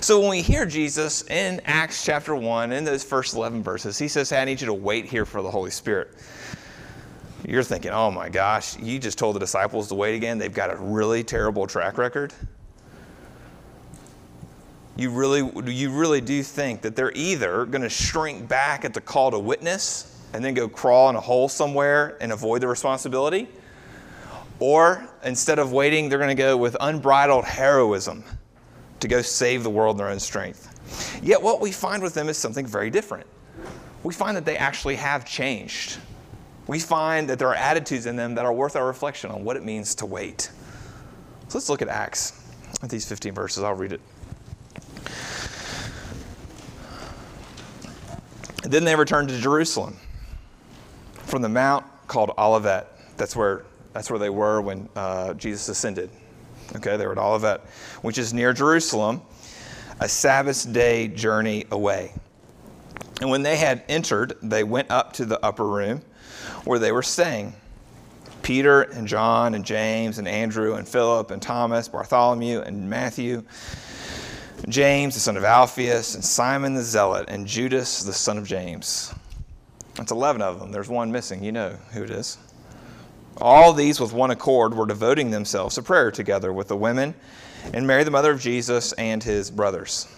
So 0.00 0.20
when 0.20 0.30
we 0.30 0.42
hear 0.42 0.66
Jesus 0.66 1.22
in 1.28 1.60
Acts 1.64 2.04
chapter 2.04 2.34
1, 2.34 2.72
in 2.72 2.84
those 2.84 3.04
first 3.04 3.34
11 3.34 3.62
verses, 3.62 3.98
he 3.98 4.08
says, 4.08 4.30
hey, 4.30 4.40
I 4.40 4.44
need 4.44 4.60
you 4.60 4.66
to 4.66 4.74
wait 4.74 5.06
here 5.06 5.24
for 5.24 5.42
the 5.42 5.50
Holy 5.50 5.70
Spirit. 5.70 6.16
You're 7.46 7.62
thinking, 7.62 7.90
oh 7.90 8.10
my 8.10 8.28
gosh, 8.28 8.78
you 8.78 8.98
just 8.98 9.18
told 9.18 9.36
the 9.36 9.40
disciples 9.40 9.88
to 9.88 9.94
wait 9.94 10.14
again. 10.14 10.38
They've 10.38 10.52
got 10.52 10.72
a 10.72 10.76
really 10.76 11.24
terrible 11.24 11.66
track 11.66 11.98
record. 11.98 12.32
You 14.96 15.10
really, 15.10 15.50
you 15.72 15.90
really 15.90 16.20
do 16.20 16.42
think 16.42 16.82
that 16.82 16.94
they're 16.94 17.12
either 17.14 17.64
going 17.64 17.82
to 17.82 17.88
shrink 17.88 18.46
back 18.48 18.84
at 18.84 18.92
the 18.92 19.00
call 19.00 19.30
to 19.30 19.38
witness 19.38 20.22
and 20.34 20.44
then 20.44 20.54
go 20.54 20.68
crawl 20.68 21.08
in 21.08 21.16
a 21.16 21.20
hole 21.20 21.48
somewhere 21.48 22.18
and 22.20 22.32
avoid 22.32 22.60
the 22.60 22.68
responsibility, 22.68 23.48
or 24.60 25.08
instead 25.24 25.58
of 25.58 25.72
waiting, 25.72 26.08
they're 26.08 26.18
going 26.18 26.28
to 26.28 26.40
go 26.40 26.56
with 26.56 26.76
unbridled 26.80 27.44
heroism 27.44 28.22
to 29.00 29.08
go 29.08 29.22
save 29.22 29.62
the 29.62 29.70
world 29.70 29.94
in 29.94 29.98
their 29.98 30.08
own 30.08 30.20
strength. 30.20 31.20
Yet 31.22 31.42
what 31.42 31.60
we 31.60 31.72
find 31.72 32.02
with 32.02 32.14
them 32.14 32.28
is 32.28 32.36
something 32.36 32.66
very 32.66 32.90
different. 32.90 33.26
We 34.02 34.14
find 34.14 34.36
that 34.36 34.44
they 34.44 34.56
actually 34.56 34.96
have 34.96 35.24
changed. 35.24 35.98
We 36.66 36.78
find 36.78 37.28
that 37.28 37.38
there 37.38 37.48
are 37.48 37.54
attitudes 37.54 38.06
in 38.06 38.16
them 38.16 38.34
that 38.36 38.44
are 38.44 38.52
worth 38.52 38.76
our 38.76 38.86
reflection 38.86 39.30
on 39.30 39.44
what 39.44 39.56
it 39.56 39.64
means 39.64 39.94
to 39.96 40.06
wait. 40.06 40.50
So 41.48 41.58
let's 41.58 41.68
look 41.68 41.82
at 41.82 41.88
Acts, 41.88 42.48
at 42.82 42.90
these 42.90 43.08
15 43.08 43.34
verses. 43.34 43.64
I'll 43.64 43.74
read 43.74 43.92
it. 43.92 44.00
Then 48.62 48.84
they 48.84 48.94
returned 48.94 49.30
to 49.30 49.38
Jerusalem 49.38 49.96
from 51.12 51.42
the 51.42 51.48
mount 51.48 51.84
called 52.06 52.30
Olivet. 52.38 52.86
That's 53.16 53.34
where, 53.34 53.64
that's 53.92 54.10
where 54.10 54.18
they 54.18 54.30
were 54.30 54.60
when 54.60 54.88
uh, 54.96 55.34
Jesus 55.34 55.68
ascended. 55.68 56.10
Okay, 56.76 56.96
they 56.96 57.06
were 57.06 57.12
at 57.12 57.18
Olivet, 57.18 57.60
which 58.02 58.18
is 58.18 58.32
near 58.32 58.52
Jerusalem, 58.52 59.22
a 59.98 60.08
Sabbath 60.08 60.72
day 60.72 61.08
journey 61.08 61.66
away. 61.70 62.12
And 63.20 63.30
when 63.30 63.42
they 63.42 63.56
had 63.56 63.82
entered, 63.88 64.36
they 64.42 64.64
went 64.64 64.90
up 64.90 65.12
to 65.14 65.24
the 65.24 65.44
upper 65.44 65.66
room 65.66 66.02
where 66.64 66.78
they 66.78 66.92
were 66.92 67.02
staying. 67.02 67.54
Peter 68.42 68.82
and 68.82 69.06
John 69.06 69.54
and 69.54 69.64
James 69.64 70.18
and 70.18 70.26
Andrew 70.26 70.74
and 70.74 70.88
Philip 70.88 71.30
and 71.30 71.42
Thomas, 71.42 71.88
Bartholomew 71.88 72.60
and 72.60 72.88
Matthew, 72.88 73.44
James 74.68 75.14
the 75.14 75.20
son 75.20 75.36
of 75.36 75.44
Alphaeus, 75.44 76.14
and 76.14 76.24
Simon 76.24 76.74
the 76.74 76.82
Zealot, 76.82 77.26
and 77.28 77.46
Judas 77.46 78.02
the 78.02 78.12
son 78.12 78.38
of 78.38 78.46
James. 78.46 79.14
That's 79.96 80.12
11 80.12 80.40
of 80.40 80.58
them. 80.58 80.72
There's 80.72 80.88
one 80.88 81.12
missing. 81.12 81.44
You 81.44 81.52
know 81.52 81.70
who 81.92 82.04
it 82.04 82.10
is. 82.10 82.38
All 83.40 83.72
these, 83.72 84.00
with 84.00 84.12
one 84.12 84.30
accord, 84.30 84.74
were 84.74 84.86
devoting 84.86 85.30
themselves 85.30 85.76
to 85.76 85.82
prayer 85.82 86.10
together 86.10 86.52
with 86.52 86.68
the 86.68 86.76
women 86.76 87.14
and 87.72 87.86
Mary, 87.86 88.04
the 88.04 88.10
mother 88.10 88.32
of 88.32 88.40
Jesus, 88.40 88.92
and 88.94 89.22
his 89.22 89.50
brothers. 89.50 90.08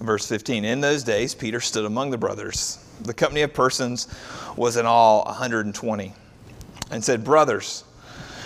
Verse 0.00 0.26
15 0.26 0.64
In 0.64 0.80
those 0.80 1.04
days, 1.04 1.34
Peter 1.34 1.60
stood 1.60 1.84
among 1.84 2.10
the 2.10 2.18
brothers. 2.18 2.78
The 3.00 3.14
company 3.14 3.42
of 3.42 3.54
persons 3.54 4.08
was 4.56 4.76
in 4.76 4.86
all 4.86 5.24
120, 5.24 6.12
and 6.90 7.04
said, 7.04 7.24
Brothers, 7.24 7.84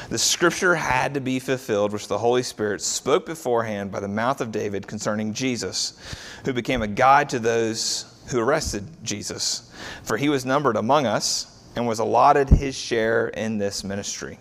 the 0.09 0.19
scripture 0.19 0.75
had 0.75 1.15
to 1.15 1.21
be 1.21 1.39
fulfilled, 1.39 1.93
which 1.93 2.09
the 2.09 2.19
Holy 2.19 2.43
Spirit 2.43 2.81
spoke 2.81 3.27
beforehand 3.27 3.93
by 3.93 4.01
the 4.01 4.09
mouth 4.09 4.41
of 4.41 4.53
David 4.53 4.87
concerning 4.87 5.35
Jesus, 5.35 5.99
who 6.45 6.53
became 6.53 6.83
a 6.83 6.89
guide 6.89 7.29
to 7.31 7.39
those 7.39 8.07
who 8.31 8.41
arrested 8.41 8.87
Jesus. 9.03 9.73
For 10.05 10.17
he 10.17 10.29
was 10.29 10.47
numbered 10.47 10.77
among 10.77 11.07
us 11.07 11.58
and 11.79 11.87
was 11.87 12.01
allotted 12.01 12.51
his 12.51 12.77
share 12.77 13.29
in 13.29 13.57
this 13.57 13.85
ministry. 13.85 14.39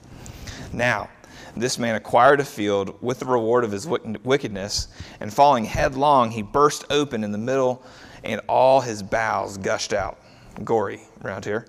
Now, 0.74 1.08
this 1.56 1.78
man 1.78 1.96
acquired 1.96 2.40
a 2.40 2.46
field 2.46 2.98
with 3.02 3.20
the 3.20 3.26
reward 3.26 3.64
of 3.64 3.72
his 3.72 3.88
wickedness, 3.88 4.88
and 5.20 5.32
falling 5.32 5.64
headlong, 5.64 6.32
he 6.32 6.42
burst 6.42 6.86
open 6.90 7.24
in 7.24 7.32
the 7.32 7.38
middle, 7.38 7.84
and 8.24 8.42
all 8.50 8.82
his 8.82 9.04
bowels 9.04 9.58
gushed 9.58 9.94
out. 9.94 10.20
Gory 10.64 11.02
around 11.24 11.46
here. 11.46 11.68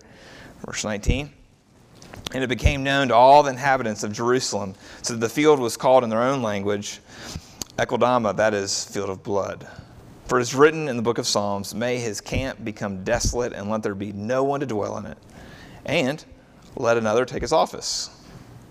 Verse 0.64 0.84
19. 0.84 1.30
And 2.32 2.42
it 2.42 2.48
became 2.48 2.82
known 2.82 3.08
to 3.08 3.14
all 3.14 3.42
the 3.42 3.50
inhabitants 3.50 4.02
of 4.02 4.12
Jerusalem, 4.12 4.74
so 5.02 5.12
that 5.14 5.20
the 5.20 5.28
field 5.28 5.60
was 5.60 5.76
called 5.76 6.02
in 6.02 6.08
their 6.08 6.22
own 6.22 6.42
language 6.42 7.00
Akeldama, 7.76 8.34
that 8.36 8.54
is, 8.54 8.84
field 8.84 9.10
of 9.10 9.22
blood. 9.22 9.68
For 10.28 10.38
it 10.38 10.42
is 10.42 10.54
written 10.54 10.88
in 10.88 10.96
the 10.96 11.02
book 11.02 11.18
of 11.18 11.26
Psalms, 11.26 11.74
May 11.74 11.98
his 11.98 12.22
camp 12.22 12.64
become 12.64 13.04
desolate, 13.04 13.52
and 13.52 13.70
let 13.70 13.82
there 13.82 13.94
be 13.94 14.12
no 14.12 14.44
one 14.44 14.60
to 14.60 14.66
dwell 14.66 14.96
in 14.96 15.04
it 15.04 15.18
and 15.88 16.24
let 16.76 16.96
another 16.96 17.24
take 17.24 17.42
his 17.42 17.52
office. 17.52 18.10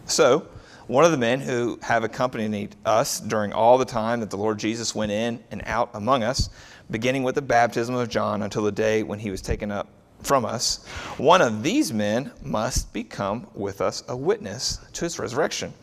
So, 0.06 0.48
one 0.88 1.04
of 1.04 1.12
the 1.12 1.18
men 1.18 1.42
who 1.42 1.78
have 1.82 2.06
accompanied 2.06 2.78
us 2.86 3.20
during 3.20 3.52
all 3.52 3.78
the 3.78 3.84
time 3.84 4.22
that 4.22 4.30
the 4.30 4.38
Lord 4.38 4.58
Jesus 4.58 4.96
went 4.96 5.12
in 5.12 5.44
and 5.52 5.62
out 5.66 5.90
among 5.94 6.24
us, 6.24 6.50
beginning 6.90 7.24
with 7.24 7.36
the 7.36 7.42
baptism 7.42 7.94
of 7.96 8.08
John 8.08 8.44
until 8.44 8.64
the 8.64 8.72
day 8.72 9.04
when 9.04 9.20
he 9.20 9.30
was 9.30 9.42
taken 9.42 9.70
up 9.70 9.90
from 10.22 10.46
us, 10.46 10.86
one 11.18 11.42
of 11.42 11.62
these 11.62 11.92
men 11.92 12.32
must 12.42 12.94
become 12.94 13.48
with 13.54 13.82
us 13.82 14.04
a 14.08 14.16
witness 14.16 14.80
to 14.94 15.04
his 15.04 15.20
resurrection. 15.20 15.74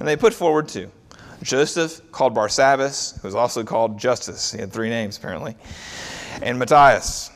And 0.00 0.08
they 0.08 0.16
put 0.16 0.34
forward 0.34 0.66
two 0.66 0.90
Joseph, 1.42 2.00
called 2.12 2.34
Barsabbas, 2.34 3.20
who 3.20 3.28
was 3.28 3.34
also 3.34 3.64
called 3.64 3.98
Justus. 3.98 4.52
He 4.52 4.58
had 4.58 4.72
three 4.72 4.88
names, 4.88 5.16
apparently, 5.16 5.56
and 6.40 6.58
Matthias. 6.58 7.30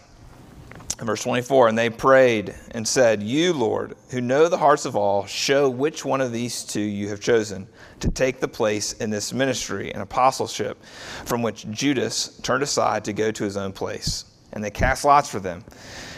Verse 0.99 1.23
24, 1.25 1.69
and 1.69 1.76
they 1.76 1.91
prayed 1.91 2.55
and 2.71 2.88
said, 2.88 3.23
You, 3.23 3.53
Lord, 3.53 3.95
who 4.11 4.23
know 4.23 4.49
the 4.49 4.57
hearts 4.57 4.87
of 4.87 4.97
all, 4.97 5.26
show 5.26 5.69
which 5.69 6.07
one 6.07 6.23
of 6.23 6.33
these 6.33 6.65
two 6.65 6.81
you 6.81 7.09
have 7.11 7.21
chosen 7.21 7.69
to 8.00 8.11
take 8.11 8.41
the 8.41 8.49
place 8.49 8.95
in 8.95 9.11
this 9.11 9.31
ministry 9.35 9.93
and 9.93 10.03
apostleship 10.03 10.83
from 11.26 11.43
which 11.43 11.71
Judas 11.71 12.38
turned 12.43 12.62
aside 12.62 13.05
to 13.05 13.12
go 13.12 13.31
to 13.31 13.45
his 13.45 13.59
own 13.59 13.73
place. 13.73 14.25
And 14.55 14.65
they 14.65 14.71
cast 14.71 15.05
lots 15.05 15.29
for 15.29 15.38
them, 15.38 15.65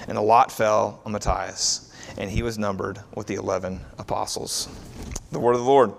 and 0.06 0.16
the 0.16 0.23
lot 0.23 0.52
fell 0.52 1.00
on 1.04 1.11
Matthias, 1.11 1.92
and 2.16 2.30
he 2.30 2.44
was 2.44 2.56
numbered 2.56 3.00
with 3.16 3.26
the 3.26 3.35
11 3.35 3.80
apostles. 3.99 4.68
The 5.32 5.40
word 5.40 5.56
of 5.56 5.61
the 5.61 5.66
Lord. 5.66 5.92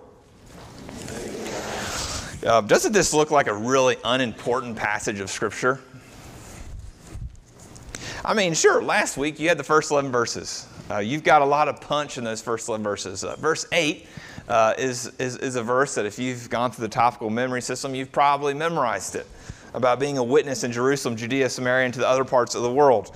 Uh, 2.45 2.61
doesn't 2.61 2.93
this 2.93 3.13
look 3.13 3.29
like 3.29 3.47
a 3.47 3.53
really 3.53 3.97
unimportant 4.05 4.77
passage 4.77 5.19
of 5.19 5.29
Scripture? 5.29 5.81
I 8.23 8.33
mean, 8.33 8.53
sure, 8.53 8.81
last 8.81 9.15
week 9.17 9.39
you 9.39 9.47
had 9.47 9.57
the 9.57 9.63
first 9.63 9.91
11 9.91 10.11
verses. 10.11 10.67
Uh, 10.91 10.97
you've 10.97 11.23
got 11.23 11.41
a 11.41 11.45
lot 11.45 11.69
of 11.69 11.79
punch 11.79 12.17
in 12.17 12.23
those 12.23 12.41
first 12.41 12.67
11 12.67 12.83
verses. 12.83 13.23
Uh, 13.23 13.35
verse 13.37 13.65
8 13.71 14.07
uh, 14.49 14.73
is, 14.77 15.13
is, 15.19 15.37
is 15.37 15.55
a 15.55 15.63
verse 15.63 15.95
that 15.95 16.05
if 16.05 16.19
you've 16.19 16.49
gone 16.49 16.71
through 16.71 16.87
the 16.87 16.93
topical 16.93 17.29
memory 17.29 17.61
system, 17.61 17.95
you've 17.95 18.11
probably 18.11 18.53
memorized 18.53 19.15
it 19.15 19.25
about 19.73 19.99
being 19.99 20.17
a 20.17 20.23
witness 20.23 20.63
in 20.63 20.71
Jerusalem, 20.71 21.15
Judea, 21.15 21.49
Samaria, 21.49 21.85
and 21.85 21.93
to 21.93 21.99
the 21.99 22.07
other 22.07 22.25
parts 22.25 22.55
of 22.55 22.63
the 22.63 22.71
world. 22.71 23.15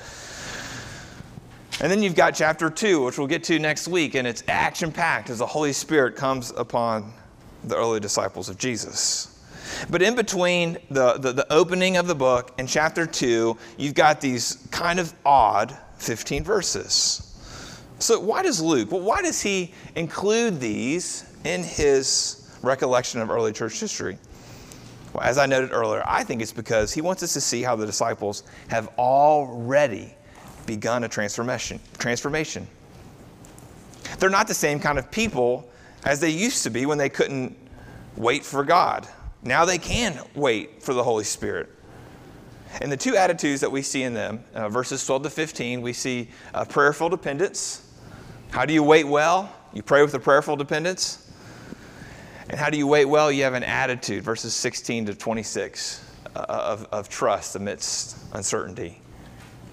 And 1.81 1.91
then 1.91 2.01
you've 2.01 2.15
got 2.15 2.36
chapter 2.36 2.69
2, 2.69 3.03
which 3.03 3.17
we'll 3.17 3.27
get 3.27 3.43
to 3.45 3.60
next 3.60 3.88
week, 3.89 4.15
and 4.15 4.25
it's 4.25 4.43
action 4.48 4.91
packed 4.91 5.29
as 5.29 5.39
the 5.39 5.45
Holy 5.45 5.74
Spirit 5.74 6.15
comes 6.15 6.51
upon 6.51 7.12
the 7.65 7.75
early 7.75 8.00
disciples 8.00 8.48
of 8.48 8.57
Jesus. 8.57 9.32
But 9.89 10.01
in 10.01 10.15
between 10.15 10.77
the, 10.89 11.13
the, 11.13 11.32
the, 11.34 11.53
opening 11.53 11.98
of 11.98 12.08
the 12.08 12.15
book 12.15 12.51
and 12.58 12.68
chapter 12.68 13.06
2, 13.06 13.58
you've 13.77 13.94
got 13.94 14.22
these 14.22 14.68
kind 14.72 15.00
of 15.00 15.13
odd 15.25 15.77
15 15.98 16.44
verses. 16.44 17.30
So, 18.00 18.20
why 18.20 18.44
does 18.44 18.62
Luke, 18.62 18.92
well, 18.92 19.01
why 19.01 19.22
does 19.22 19.42
he 19.42 19.74
include 19.96 20.60
these 20.60 21.25
in 21.46 21.63
his 21.63 22.58
recollection 22.62 23.22
of 23.22 23.30
early 23.30 23.53
church 23.53 23.80
history? 23.80 24.18
Well, 25.13 25.24
as 25.24 25.38
I 25.38 25.46
noted 25.46 25.72
earlier, 25.72 26.03
I 26.06 26.24
think 26.24 26.42
it's 26.42 26.51
because 26.51 26.92
he 26.92 27.01
wants 27.01 27.24
us 27.24 27.34
to 27.34 27.42
see 27.42 27.62
how 27.62 27.75
the 27.75 27.86
disciples 27.86 28.44
have 28.68 28.89
already 28.98 30.13
begun 30.65 31.03
a 31.03 31.10
transformation. 31.10 31.80
transformation. 31.98 32.68
They're 34.20 34.30
not 34.30 34.48
the 34.48 34.53
same 34.53 34.80
kind 34.80 34.98
of 34.98 35.12
people 35.12 35.70
as 36.03 36.20
they 36.20 36.30
used 36.30 36.63
to 36.63 36.70
be 36.70 36.86
when 36.86 36.98
they 36.98 37.10
couldn't 37.10 37.56
wait 38.18 38.44
for 38.44 38.63
God. 38.63 39.08
Now 39.43 39.65
they 39.65 39.77
can 39.77 40.19
wait 40.35 40.81
for 40.81 40.93
the 40.93 41.03
Holy 41.03 41.23
Spirit. 41.23 41.69
And 42.81 42.91
the 42.91 42.97
two 42.97 43.15
attitudes 43.15 43.62
that 43.62 43.71
we 43.71 43.81
see 43.81 44.03
in 44.03 44.13
them, 44.13 44.43
uh, 44.53 44.69
verses 44.69 45.05
12 45.05 45.23
to 45.23 45.29
15, 45.29 45.81
we 45.81 45.93
see 45.93 46.29
prayerful 46.69 47.09
dependence. 47.09 47.91
How 48.51 48.65
do 48.65 48.73
you 48.73 48.83
wait 48.83 49.05
well? 49.05 49.53
You 49.73 49.83
pray 49.83 50.01
with 50.01 50.13
a 50.13 50.19
prayerful 50.19 50.55
dependence. 50.55 51.31
And 52.50 52.59
how 52.59 52.69
do 52.69 52.77
you 52.77 52.88
wait 52.88 53.05
well? 53.05 53.31
You 53.31 53.43
have 53.43 53.53
an 53.53 53.63
attitude, 53.63 54.23
verses 54.23 54.53
16 54.53 55.07
to 55.07 55.15
26, 55.15 56.03
uh, 56.35 56.39
of, 56.39 56.88
of 56.91 57.09
trust 57.09 57.55
amidst 57.55 58.17
uncertainty. 58.33 59.01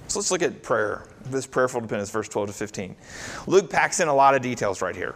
So 0.08 0.18
let's 0.18 0.30
look 0.30 0.42
at 0.42 0.62
prayer, 0.62 1.06
this 1.26 1.46
prayerful 1.46 1.80
dependence, 1.80 2.10
verse 2.10 2.28
12 2.28 2.48
to 2.48 2.54
15. 2.54 2.96
Luke 3.46 3.70
packs 3.70 4.00
in 4.00 4.08
a 4.08 4.14
lot 4.14 4.34
of 4.34 4.42
details 4.42 4.82
right 4.82 4.96
here. 4.96 5.14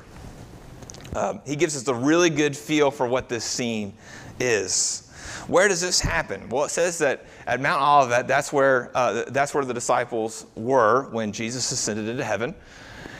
Um, 1.15 1.41
he 1.47 1.57
gives 1.57 1.77
us 1.77 1.87
a 1.89 1.95
really 1.95 2.31
good 2.31 2.57
feel 2.57 2.91
for 2.91 3.07
what 3.07 3.29
this 3.29 3.45
scene 3.45 3.95
is. 4.41 5.01
Where 5.47 5.69
does 5.69 5.81
this 5.81 6.01
happen? 6.01 6.49
Well, 6.49 6.65
it 6.65 6.71
says 6.71 6.99
that 6.99 7.27
at 7.47 7.61
Mount 7.61 7.83
Olivet, 7.83 8.27
that's 8.27 8.53
where, 8.53 8.91
uh, 8.95 9.25
that's 9.29 9.55
where 9.55 9.65
the 9.65 9.75
disciples 9.75 10.47
were 10.55 11.11
when 11.11 11.33
Jesus 11.33 11.71
ascended 11.71 12.09
into 12.09 12.25
heaven. 12.25 12.55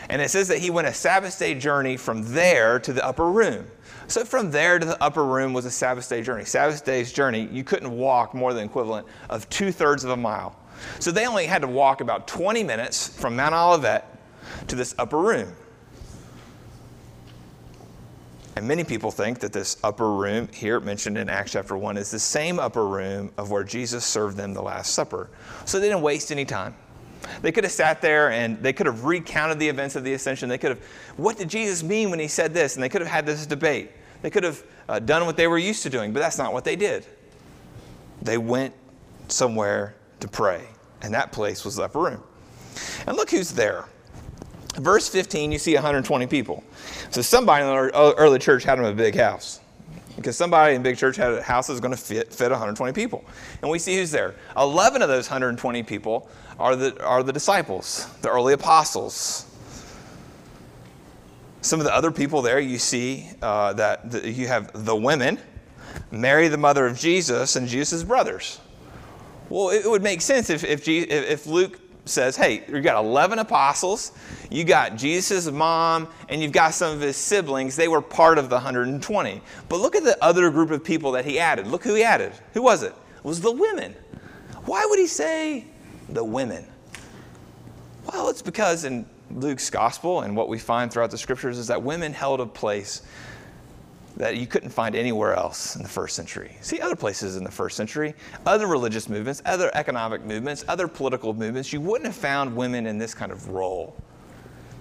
And 0.09 0.23
it 0.23 0.31
says 0.31 0.49
that 0.49 0.59
he 0.59 0.71
went 0.71 0.87
a 0.87 0.95
Sabbath 0.95 1.39
day 1.39 1.55
journey 1.55 1.97
from 1.97 2.23
there 2.35 2.79
to 2.81 2.93
the 2.93 3.05
upper 3.05 3.31
room. 3.31 3.67
So 4.07 4.25
from 4.25 4.51
there 4.51 4.79
to 4.79 4.85
the 4.85 5.03
upper 5.03 5.25
room 5.25 5.53
was 5.53 5.65
a 5.65 5.71
Sabbath 5.71 6.09
day 6.09 6.23
journey. 6.23 6.45
Sabbath 6.45 6.85
day's 6.85 7.13
journey, 7.13 7.49
you 7.51 7.65
couldn't 7.65 7.91
walk 7.91 8.35
more 8.35 8.53
than 8.53 8.65
equivalent 8.65 9.07
of 9.31 9.49
two 9.49 9.73
thirds 9.73 10.05
of 10.05 10.11
a 10.11 10.17
mile. 10.17 10.57
So 10.99 11.11
they 11.11 11.27
only 11.27 11.47
had 11.47 11.63
to 11.63 11.69
walk 11.69 12.01
about 12.01 12.27
20 12.27 12.63
minutes 12.63 13.09
from 13.09 13.37
Mount 13.37 13.55
Olivet 13.55 14.19
to 14.69 14.77
this 14.77 14.95
upper 14.99 15.19
room. 15.19 15.53
And 18.57 18.69
many 18.69 18.85
people 18.85 19.11
think 19.11 19.41
that 19.41 19.53
this 19.53 19.77
upper 19.83 20.13
room 20.13 20.49
here 20.53 20.79
mentioned 20.79 21.19
in 21.19 21.29
Acts 21.29 21.53
chapter 21.53 21.77
1 21.77 21.97
is 21.97 22.11
the 22.11 22.19
same 22.21 22.61
upper 22.61 22.87
room 22.87 23.33
of 23.37 23.51
where 23.51 23.65
Jesus 23.65 24.05
served 24.05 24.37
them 24.37 24.55
the 24.55 24.63
Last 24.63 24.95
Supper. 24.95 25.29
So 25.65 25.81
they 25.81 25.89
didn't 25.89 26.03
waste 26.03 26.31
any 26.31 26.45
time. 26.45 26.77
They 27.43 27.51
could 27.53 27.65
have 27.65 27.73
sat 27.73 28.01
there 28.01 28.31
and 28.31 28.63
they 28.63 28.73
could 28.73 28.87
have 28.87 29.05
recounted 29.05 29.59
the 29.59 29.69
events 29.69 29.97
of 29.97 30.05
the 30.05 30.13
ascension. 30.13 30.49
They 30.49 30.59
could 30.59 30.71
have, 30.71 30.85
what 31.17 31.37
did 31.37 31.49
Jesus 31.49 31.83
mean 31.83 32.11
when 32.11 32.21
he 32.21 32.29
said 32.29 32.55
this? 32.55 32.77
And 32.77 32.83
they 32.83 32.89
could 32.89 33.01
have 33.01 33.11
had 33.11 33.27
this 33.27 33.47
debate. 33.47 33.91
They 34.23 34.31
could 34.31 34.45
have 34.45 34.63
uh, 34.89 34.99
done 35.01 35.27
what 35.27 35.37
they 35.37 35.47
were 35.47 35.59
used 35.59 35.83
to 35.83 35.91
doing, 35.91 36.13
but 36.13 36.21
that's 36.21 36.39
not 36.39 36.53
what 36.53 36.65
they 36.65 36.77
did. 36.77 37.07
They 38.23 38.39
went 38.39 38.73
somewhere 39.29 39.97
to 40.21 40.29
pray, 40.29 40.67
and 41.03 41.13
that 41.13 41.33
place 41.33 41.65
was 41.65 41.77
the 41.77 41.85
upper 41.85 42.01
room. 42.01 42.23
And 43.07 43.17
look 43.17 43.31
who's 43.31 43.53
there. 43.53 43.87
Verse 44.77 45.09
15, 45.09 45.53
you 45.53 45.59
see 45.59 45.75
120 45.75 46.27
people. 46.27 46.65
So 47.11 47.23
somebody 47.23 47.65
in 47.65 47.71
the 47.71 48.15
early 48.17 48.39
church 48.39 48.65
had 48.65 48.79
them 48.79 48.87
a 48.87 48.93
big 48.93 49.15
house. 49.15 49.61
Because 50.17 50.37
somebody 50.37 50.75
in 50.75 50.83
big 50.83 50.97
church 50.97 51.17
had 51.17 51.33
a 51.33 51.43
house 51.43 51.67
that's 51.67 51.81
going 51.81 51.95
to 51.95 52.01
fit, 52.01 52.33
fit 52.33 52.51
120 52.51 52.93
people. 52.93 53.25
And 53.63 53.71
we 53.71 53.79
see 53.79 53.97
who's 53.97 54.11
there. 54.11 54.35
11 54.57 55.03
of 55.03 55.09
those 55.09 55.29
120 55.29 55.83
people 55.83 56.29
are 56.59 56.77
the, 56.77 57.05
are 57.05 57.23
the 57.23 57.33
disciples, 57.33 58.07
the 58.23 58.31
early 58.31 58.53
apostles. 58.53 59.47
Some 61.63 61.81
of 61.81 61.87
the 61.87 61.95
other 61.95 62.11
people 62.11 62.43
there, 62.43 62.61
you 62.61 62.79
see 62.79 63.29
uh, 63.43 63.73
that 63.75 64.11
the, 64.11 64.31
you 64.31 64.47
have 64.47 64.85
the 64.85 64.95
women, 64.95 65.39
Mary, 66.11 66.49
the 66.49 66.59
mother 66.59 66.87
of 66.87 66.99
Jesus, 66.99 67.57
and 67.57 67.67
Jesus' 67.67 68.05
brothers. 68.05 68.61
Well, 69.49 69.71
it 69.71 69.89
would 69.89 70.03
make 70.03 70.21
sense 70.21 70.49
if, 70.51 70.65
if, 70.65 70.87
if 70.87 71.47
Luke 71.47 71.79
says, 72.05 72.37
hey, 72.37 72.65
you 72.69 72.81
got 72.81 73.03
11 73.03 73.39
apostles, 73.39 74.13
you 74.51 74.65
got 74.65 74.97
Jesus' 74.97 75.51
mom, 75.51 76.09
and 76.29 76.43
you've 76.43 76.53
got 76.53 76.75
some 76.75 76.95
of 76.95 77.01
his 77.01 77.17
siblings. 77.17 77.77
They 77.77 77.89
were 77.89 78.03
part 78.03 78.39
of 78.39 78.49
the 78.49 78.57
120. 78.57 79.41
But 79.69 79.81
look 79.81 79.97
at 79.97 80.05
the 80.05 80.23
other 80.23 80.51
group 80.51 80.71
of 80.71 80.85
people 80.85 81.13
that 81.13 81.25
he 81.25 81.39
added. 81.39 81.67
Look 81.67 81.83
who 81.85 81.95
he 81.95 82.05
added. 82.05 82.33
Who 82.53 82.63
was 82.63 82.83
it? 82.83 82.95
It 83.17 83.25
was 83.25 83.41
the 83.41 83.53
women. 83.53 83.95
Why 84.67 84.85
would 84.89 84.99
he 84.99 85.07
say 85.07 85.67
the 86.09 86.25
women? 86.25 86.67
Well, 88.13 88.29
it's 88.29 88.43
because 88.43 88.85
in 88.85 89.07
Luke's 89.31 89.71
gospel 89.71 90.21
and 90.21 90.37
what 90.37 90.49
we 90.49 90.59
find 90.59 90.93
throughout 90.93 91.11
the 91.11 91.19
scriptures 91.19 91.59
is 91.59 91.67
that 91.69 91.83
women 91.83 92.13
held 92.13 92.41
a 92.41 92.47
place 92.47 93.03
that 94.17 94.37
you 94.37 94.47
couldn't 94.47 94.71
find 94.71 94.95
anywhere 94.95 95.35
else 95.35 95.77
in 95.77 95.83
the 95.83 95.89
first 95.89 96.15
century. 96.15 96.57
See 96.61 96.81
other 96.81 96.95
places 96.95 97.37
in 97.37 97.45
the 97.45 97.51
first 97.51 97.77
century, 97.77 98.15
other 98.47 98.67
religious 98.67 99.09
movements, 99.09 99.43
other 99.45 99.71
economic 99.75 100.25
movements, 100.25 100.65
other 100.69 100.87
political 100.87 101.35
movements, 101.35 101.73
you 101.73 101.81
wouldn't 101.81 102.07
have 102.07 102.15
found 102.15 102.55
women 102.55 102.87
in 102.87 102.99
this 102.99 103.13
kind 103.13 103.33
of 103.33 103.49
role. 103.49 103.97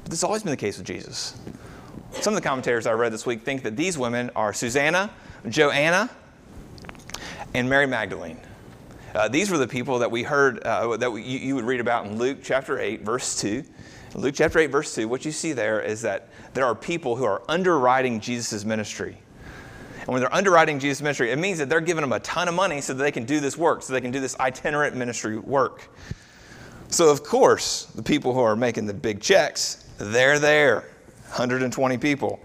But 0.04 0.12
this 0.12 0.20
has 0.20 0.24
always 0.24 0.44
been 0.44 0.52
the 0.52 0.58
case 0.58 0.78
with 0.78 0.86
Jesus. 0.86 1.36
Some 2.12 2.34
of 2.34 2.42
the 2.42 2.48
commentators 2.48 2.86
I 2.86 2.92
read 2.92 3.12
this 3.12 3.25
week 3.25 3.42
think 3.42 3.63
that 3.63 3.75
these 3.75 3.98
women 3.98 4.30
are 4.36 4.54
Susanna, 4.54 5.10
Joanna, 5.50 6.12
and 7.56 7.68
Mary 7.68 7.88
Magdalene. 7.88 8.40
Uh, 9.16 9.28
these 9.28 9.50
were 9.50 9.58
the 9.58 9.68
people 9.68 10.00
that 10.00 10.12
we 10.12 10.24
heard, 10.24 10.63
uh, 10.63 10.96
that 10.98 11.12
we, 11.12 11.24
you, 11.24 11.40
you 11.40 11.56
would 11.56 11.66
read 11.66 11.80
about 11.80 12.06
in 12.06 12.18
Luke 12.18 12.40
chapter 12.44 12.80
8, 12.80 13.02
verse 13.02 13.40
2. 13.42 13.63
Luke 14.16 14.36
chapter 14.36 14.60
8, 14.60 14.68
verse 14.68 14.94
2, 14.94 15.08
what 15.08 15.25
you 15.25 15.32
see 15.32 15.54
there 15.54 15.82
is 15.82 16.02
that 16.04 16.30
there 16.54 16.66
are 16.66 16.75
people 16.75 17.16
who 17.16 17.24
are 17.24 17.42
underwriting 17.48 18.20
Jesus' 18.20 18.63
ministry. 18.63 19.18
And 20.03 20.10
when 20.10 20.19
they're 20.19 20.36
underwriting 20.36 20.79
Jesus' 20.79 21.01
ministry, 21.01 21.31
it 21.31 21.39
means 21.39 21.60
that 21.60 21.69
they're 21.69 21.79
giving 21.79 22.01
them 22.01 22.12
a 22.12 22.19
ton 22.19 22.50
of 22.50 22.53
money 22.53 22.81
so 22.81 22.93
that 22.93 23.01
they 23.01 23.12
can 23.12 23.24
do 23.24 23.39
this 23.39 23.57
work, 23.57 23.81
so 23.81 23.93
they 23.93 24.01
can 24.01 24.12
do 24.12 24.19
this 24.19 24.38
itinerant 24.38 24.98
ministry 24.98 25.38
work. 25.38 25.89
So, 26.89 27.10
of 27.10 27.24
course, 27.24 27.86
the 27.95 28.03
people 28.03 28.33
who 28.33 28.41
are 28.41 28.57
making 28.57 28.86
the 28.86 28.93
big 28.93 29.22
checks, 29.22 29.89
they're 29.98 30.39
there 30.39 30.81
120 31.29 31.98
people. 32.00 32.39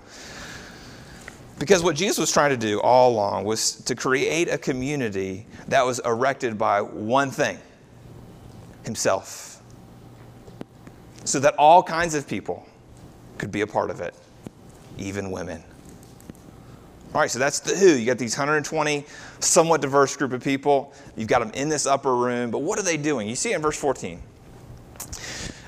Because 1.58 1.82
what 1.82 1.96
Jesus 1.96 2.18
was 2.18 2.30
trying 2.30 2.50
to 2.50 2.56
do 2.56 2.80
all 2.80 3.10
along 3.10 3.44
was 3.44 3.72
to 3.82 3.96
create 3.96 4.48
a 4.48 4.56
community 4.56 5.44
that 5.66 5.84
was 5.84 5.98
erected 5.98 6.56
by 6.56 6.80
one 6.80 7.32
thing 7.32 7.58
Himself. 8.84 9.60
So 11.24 11.40
that 11.40 11.56
all 11.56 11.82
kinds 11.82 12.14
of 12.14 12.28
people 12.28 12.66
could 13.36 13.50
be 13.50 13.62
a 13.62 13.66
part 13.66 13.90
of 13.90 14.00
it, 14.00 14.14
even 14.96 15.32
women. 15.32 15.64
All 17.14 17.22
right, 17.22 17.30
so 17.30 17.38
that's 17.38 17.60
the 17.60 17.74
who. 17.74 17.94
You 17.94 18.04
got 18.04 18.18
these 18.18 18.36
120 18.36 19.04
somewhat 19.40 19.80
diverse 19.80 20.14
group 20.16 20.32
of 20.32 20.44
people. 20.44 20.92
You've 21.16 21.28
got 21.28 21.38
them 21.38 21.50
in 21.52 21.70
this 21.70 21.86
upper 21.86 22.14
room, 22.14 22.50
but 22.50 22.58
what 22.58 22.78
are 22.78 22.82
they 22.82 22.98
doing? 22.98 23.28
You 23.28 23.34
see 23.34 23.54
in 23.54 23.62
verse 23.62 23.78
14. 23.78 24.20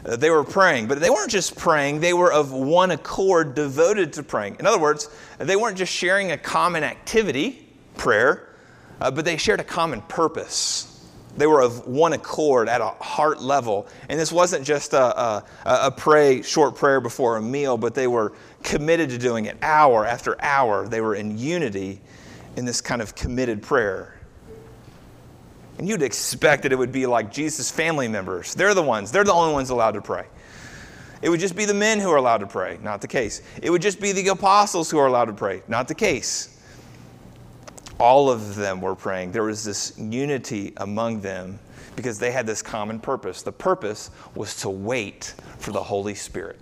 uh, 0.04 0.16
they 0.16 0.30
were 0.30 0.44
praying, 0.44 0.86
but 0.86 1.00
they 1.00 1.10
weren't 1.10 1.30
just 1.30 1.56
praying, 1.56 2.00
they 2.00 2.12
were 2.12 2.32
of 2.32 2.52
one 2.52 2.90
accord 2.90 3.54
devoted 3.54 4.12
to 4.14 4.22
praying. 4.22 4.56
In 4.60 4.66
other 4.66 4.78
words, 4.78 5.08
they 5.38 5.56
weren't 5.56 5.78
just 5.78 5.92
sharing 5.92 6.32
a 6.32 6.38
common 6.38 6.84
activity, 6.84 7.68
prayer, 7.96 8.54
uh, 9.00 9.10
but 9.10 9.24
they 9.24 9.36
shared 9.38 9.60
a 9.60 9.64
common 9.64 10.02
purpose. 10.02 10.89
They 11.36 11.46
were 11.46 11.62
of 11.62 11.86
one 11.86 12.12
accord 12.12 12.68
at 12.68 12.80
a 12.80 12.88
heart 12.88 13.40
level. 13.40 13.86
And 14.08 14.18
this 14.18 14.32
wasn't 14.32 14.64
just 14.64 14.92
a, 14.92 15.20
a, 15.20 15.44
a 15.64 15.90
pray, 15.90 16.42
short 16.42 16.74
prayer 16.74 17.00
before 17.00 17.36
a 17.36 17.42
meal, 17.42 17.76
but 17.76 17.94
they 17.94 18.06
were 18.06 18.32
committed 18.62 19.10
to 19.10 19.18
doing 19.18 19.46
it 19.46 19.56
hour 19.62 20.04
after 20.04 20.36
hour. 20.42 20.88
They 20.88 21.00
were 21.00 21.14
in 21.14 21.38
unity 21.38 22.00
in 22.56 22.64
this 22.64 22.80
kind 22.80 23.00
of 23.00 23.14
committed 23.14 23.62
prayer. 23.62 24.16
And 25.78 25.88
you'd 25.88 26.02
expect 26.02 26.64
that 26.64 26.72
it 26.72 26.76
would 26.76 26.92
be 26.92 27.06
like 27.06 27.32
Jesus' 27.32 27.70
family 27.70 28.08
members. 28.08 28.54
They're 28.54 28.74
the 28.74 28.82
ones, 28.82 29.10
they're 29.10 29.24
the 29.24 29.32
only 29.32 29.54
ones 29.54 29.70
allowed 29.70 29.92
to 29.92 30.02
pray. 30.02 30.26
It 31.22 31.28
would 31.28 31.40
just 31.40 31.56
be 31.56 31.64
the 31.64 31.74
men 31.74 32.00
who 32.00 32.10
are 32.10 32.16
allowed 32.16 32.38
to 32.38 32.46
pray, 32.46 32.78
not 32.82 33.00
the 33.00 33.08
case. 33.08 33.42
It 33.62 33.70
would 33.70 33.82
just 33.82 34.00
be 34.00 34.12
the 34.12 34.28
apostles 34.28 34.90
who 34.90 34.98
are 34.98 35.06
allowed 35.06 35.26
to 35.26 35.32
pray, 35.32 35.62
not 35.68 35.86
the 35.86 35.94
case. 35.94 36.59
All 38.00 38.30
of 38.30 38.56
them 38.56 38.80
were 38.80 38.94
praying. 38.94 39.32
There 39.32 39.44
was 39.44 39.62
this 39.62 39.92
unity 39.98 40.72
among 40.78 41.20
them 41.20 41.58
because 41.94 42.18
they 42.18 42.30
had 42.30 42.46
this 42.46 42.62
common 42.62 42.98
purpose. 42.98 43.42
The 43.42 43.52
purpose 43.52 44.10
was 44.34 44.56
to 44.62 44.70
wait 44.70 45.34
for 45.58 45.70
the 45.72 45.82
Holy 45.82 46.14
Spirit. 46.14 46.58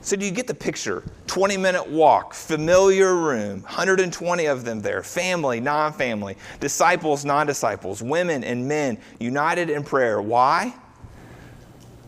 So, 0.00 0.16
do 0.16 0.24
you 0.24 0.30
get 0.30 0.46
the 0.46 0.54
picture? 0.54 1.02
20 1.26 1.56
minute 1.56 1.86
walk, 1.86 2.32
familiar 2.32 3.14
room, 3.14 3.62
120 3.62 4.46
of 4.46 4.64
them 4.64 4.80
there, 4.80 5.02
family, 5.02 5.60
non 5.60 5.92
family, 5.92 6.36
disciples, 6.60 7.24
non 7.24 7.46
disciples, 7.46 8.02
women 8.02 8.44
and 8.44 8.66
men, 8.66 8.98
united 9.18 9.68
in 9.68 9.82
prayer. 9.82 10.22
Why? 10.22 10.72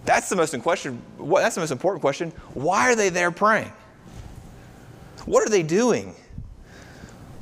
That's 0.04 0.28
the 0.28 0.36
most 0.36 0.58
question. 0.62 1.02
That's 1.18 1.56
the 1.56 1.60
most 1.60 1.72
important 1.72 2.00
question. 2.00 2.30
Why 2.54 2.90
are 2.90 2.96
they 2.96 3.10
there 3.10 3.30
praying? 3.30 3.72
What 5.26 5.46
are 5.46 5.50
they 5.50 5.62
doing? 5.62 6.14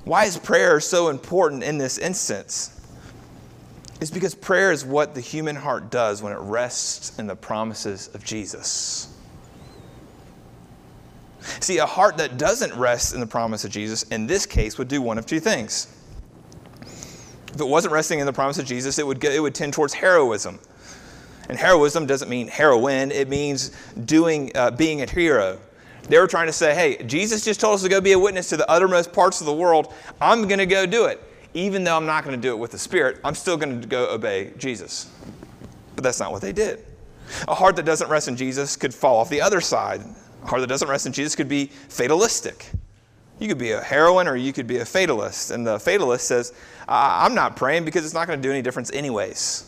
Why 0.09 0.25
is 0.25 0.39
prayer 0.39 0.81
so 0.81 1.11
important 1.11 1.63
in 1.63 1.77
this 1.77 1.99
instance? 1.99 2.81
It's 4.01 4.11
because 4.11 4.35
prayer 4.35 4.73
is 4.73 4.83
what 4.83 5.15
the 5.15 5.21
human 5.21 5.55
heart 5.55 5.91
does 5.91 6.23
when 6.23 6.33
it 6.33 6.39
rests 6.39 7.19
in 7.19 7.27
the 7.27 7.37
promises 7.37 8.09
of 8.15 8.25
Jesus. 8.25 9.15
See, 11.61 11.77
a 11.77 11.85
heart 11.85 12.17
that 12.17 12.39
doesn't 12.39 12.75
rest 12.75 13.13
in 13.13 13.21
the 13.21 13.27
promise 13.27 13.67
of 13.67 13.71
Jesus, 13.71 14.05
in 14.05 14.27
this 14.27 14.47
case, 14.47 14.79
would 14.79 14.89
do 14.89 15.03
one 15.03 15.19
of 15.19 15.27
two 15.27 15.41
things. 15.41 15.95
If 17.53 17.61
it 17.61 17.69
wasn't 17.69 17.93
resting 17.93 18.19
in 18.19 18.25
the 18.25 18.33
promise 18.33 18.59
of 18.59 18.65
Jesus, 18.65 18.99
it 18.99 19.07
would, 19.07 19.21
go, 19.21 19.29
it 19.29 19.41
would 19.41 19.55
tend 19.55 19.75
towards 19.75 19.93
heroism. 19.93 20.59
And 21.51 21.59
heroism 21.59 22.07
doesn't 22.07 22.31
mean 22.31 22.49
heroin, 22.49 23.11
it 23.11 23.29
means 23.29 23.73
doing, 24.07 24.53
uh, 24.55 24.71
being 24.71 25.03
a 25.03 25.07
hero. 25.07 25.59
They 26.09 26.19
were 26.19 26.27
trying 26.27 26.47
to 26.47 26.53
say, 26.53 26.75
hey, 26.75 27.03
Jesus 27.05 27.45
just 27.45 27.61
told 27.61 27.75
us 27.75 27.83
to 27.83 27.89
go 27.89 28.01
be 28.01 28.13
a 28.13 28.19
witness 28.19 28.49
to 28.51 28.57
the 28.57 28.71
uttermost 28.71 29.13
parts 29.13 29.41
of 29.41 29.47
the 29.47 29.55
world. 29.55 29.93
I'm 30.21 30.49
going 30.49 30.59
to 30.59 30.67
go 30.67 30.87
do 30.87 31.07
it. 31.07 31.23
Even 31.55 31.85
though 31.85 31.97
I'm 31.97 32.07
not 32.07 32.25
going 32.25 32.37
to 32.37 32.41
do 32.41 32.53
it 32.53 32.59
with 32.59 32.71
the 32.71 32.79
Spirit, 32.79 33.21
I'm 33.25 33.35
still 33.35 33.57
going 33.57 33.81
to 33.81 33.87
go 33.87 34.11
obey 34.11 34.53
Jesus. 34.59 35.11
But 35.95 36.05
that's 36.05 36.21
not 36.21 36.33
what 36.33 36.43
they 36.43 36.53
did. 36.53 36.85
A 37.47 37.55
heart 37.55 37.77
that 37.77 37.85
doesn't 37.85 38.09
rest 38.09 38.29
in 38.29 38.37
Jesus 38.37 38.77
could 38.77 38.95
fall 38.95 39.17
off 39.17 39.29
the 39.29 39.41
other 39.41 39.61
side 39.61 40.03
a 40.43 40.47
heart 40.47 40.61
that 40.61 40.69
doesn't 40.69 40.89
rest 40.89 41.07
in 41.07 41.13
Jesus 41.13 41.35
could 41.35 41.49
be 41.49 41.67
fatalistic. 41.67 42.71
You 43.39 43.49
could 43.49 43.59
be 43.59 43.73
a 43.73 43.81
heroine 43.81 44.27
or 44.27 44.37
you 44.37 44.53
could 44.53 44.67
be 44.67 44.79
a 44.79 44.85
fatalist. 44.85 45.51
And 45.51 45.67
the 45.67 45.79
fatalist 45.79 46.27
says, 46.27 46.53
I'm 46.89 47.35
not 47.35 47.57
praying 47.57 47.85
because 47.85 48.05
it's 48.05 48.15
not 48.15 48.27
going 48.27 48.41
to 48.41 48.43
do 48.43 48.51
any 48.51 48.63
difference, 48.63 48.91
anyways. 48.93 49.65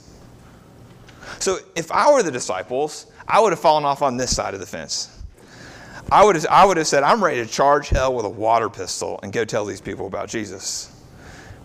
So 1.38 1.59
if 1.76 1.92
I 1.92 2.12
were 2.12 2.23
the 2.23 2.30
disciples, 2.30 3.06
I 3.28 3.40
would 3.40 3.52
have 3.52 3.61
fallen 3.61 3.85
off 3.85 4.02
on 4.02 4.16
this 4.16 4.35
side 4.35 4.54
of 4.54 4.61
the 4.61 4.66
fence. 4.66 5.20
I 6.12 6.25
would, 6.25 6.37
have, 6.37 6.47
I 6.47 6.64
would 6.64 6.76
have 6.76 6.87
said, 6.87 7.02
I'm 7.02 7.23
ready 7.23 7.45
to 7.45 7.50
charge 7.50 7.88
hell 7.88 8.14
with 8.14 8.26
a 8.26 8.31
water 8.31 8.69
pistol 8.69 9.21
and 9.23 9.33
go 9.33 9.45
tell 9.45 9.64
these 9.64 9.81
people 9.81 10.07
about 10.07 10.29
Jesus. 10.29 10.97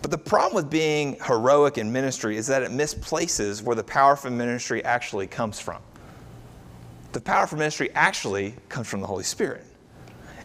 But 0.02 0.10
the 0.10 0.18
problem 0.18 0.54
with 0.54 0.70
being 0.70 1.16
heroic 1.24 1.78
in 1.78 1.92
ministry 1.92 2.36
is 2.36 2.46
that 2.46 2.62
it 2.62 2.70
misplaces 2.70 3.62
where 3.62 3.74
the 3.74 3.82
power 3.82 4.14
for 4.14 4.30
ministry 4.30 4.84
actually 4.84 5.26
comes 5.26 5.58
from 5.58 5.82
the 7.16 7.20
power 7.22 7.46
for 7.46 7.56
ministry 7.56 7.88
actually 7.94 8.54
comes 8.68 8.86
from 8.88 9.00
the 9.00 9.06
Holy 9.06 9.24
Spirit. 9.24 9.64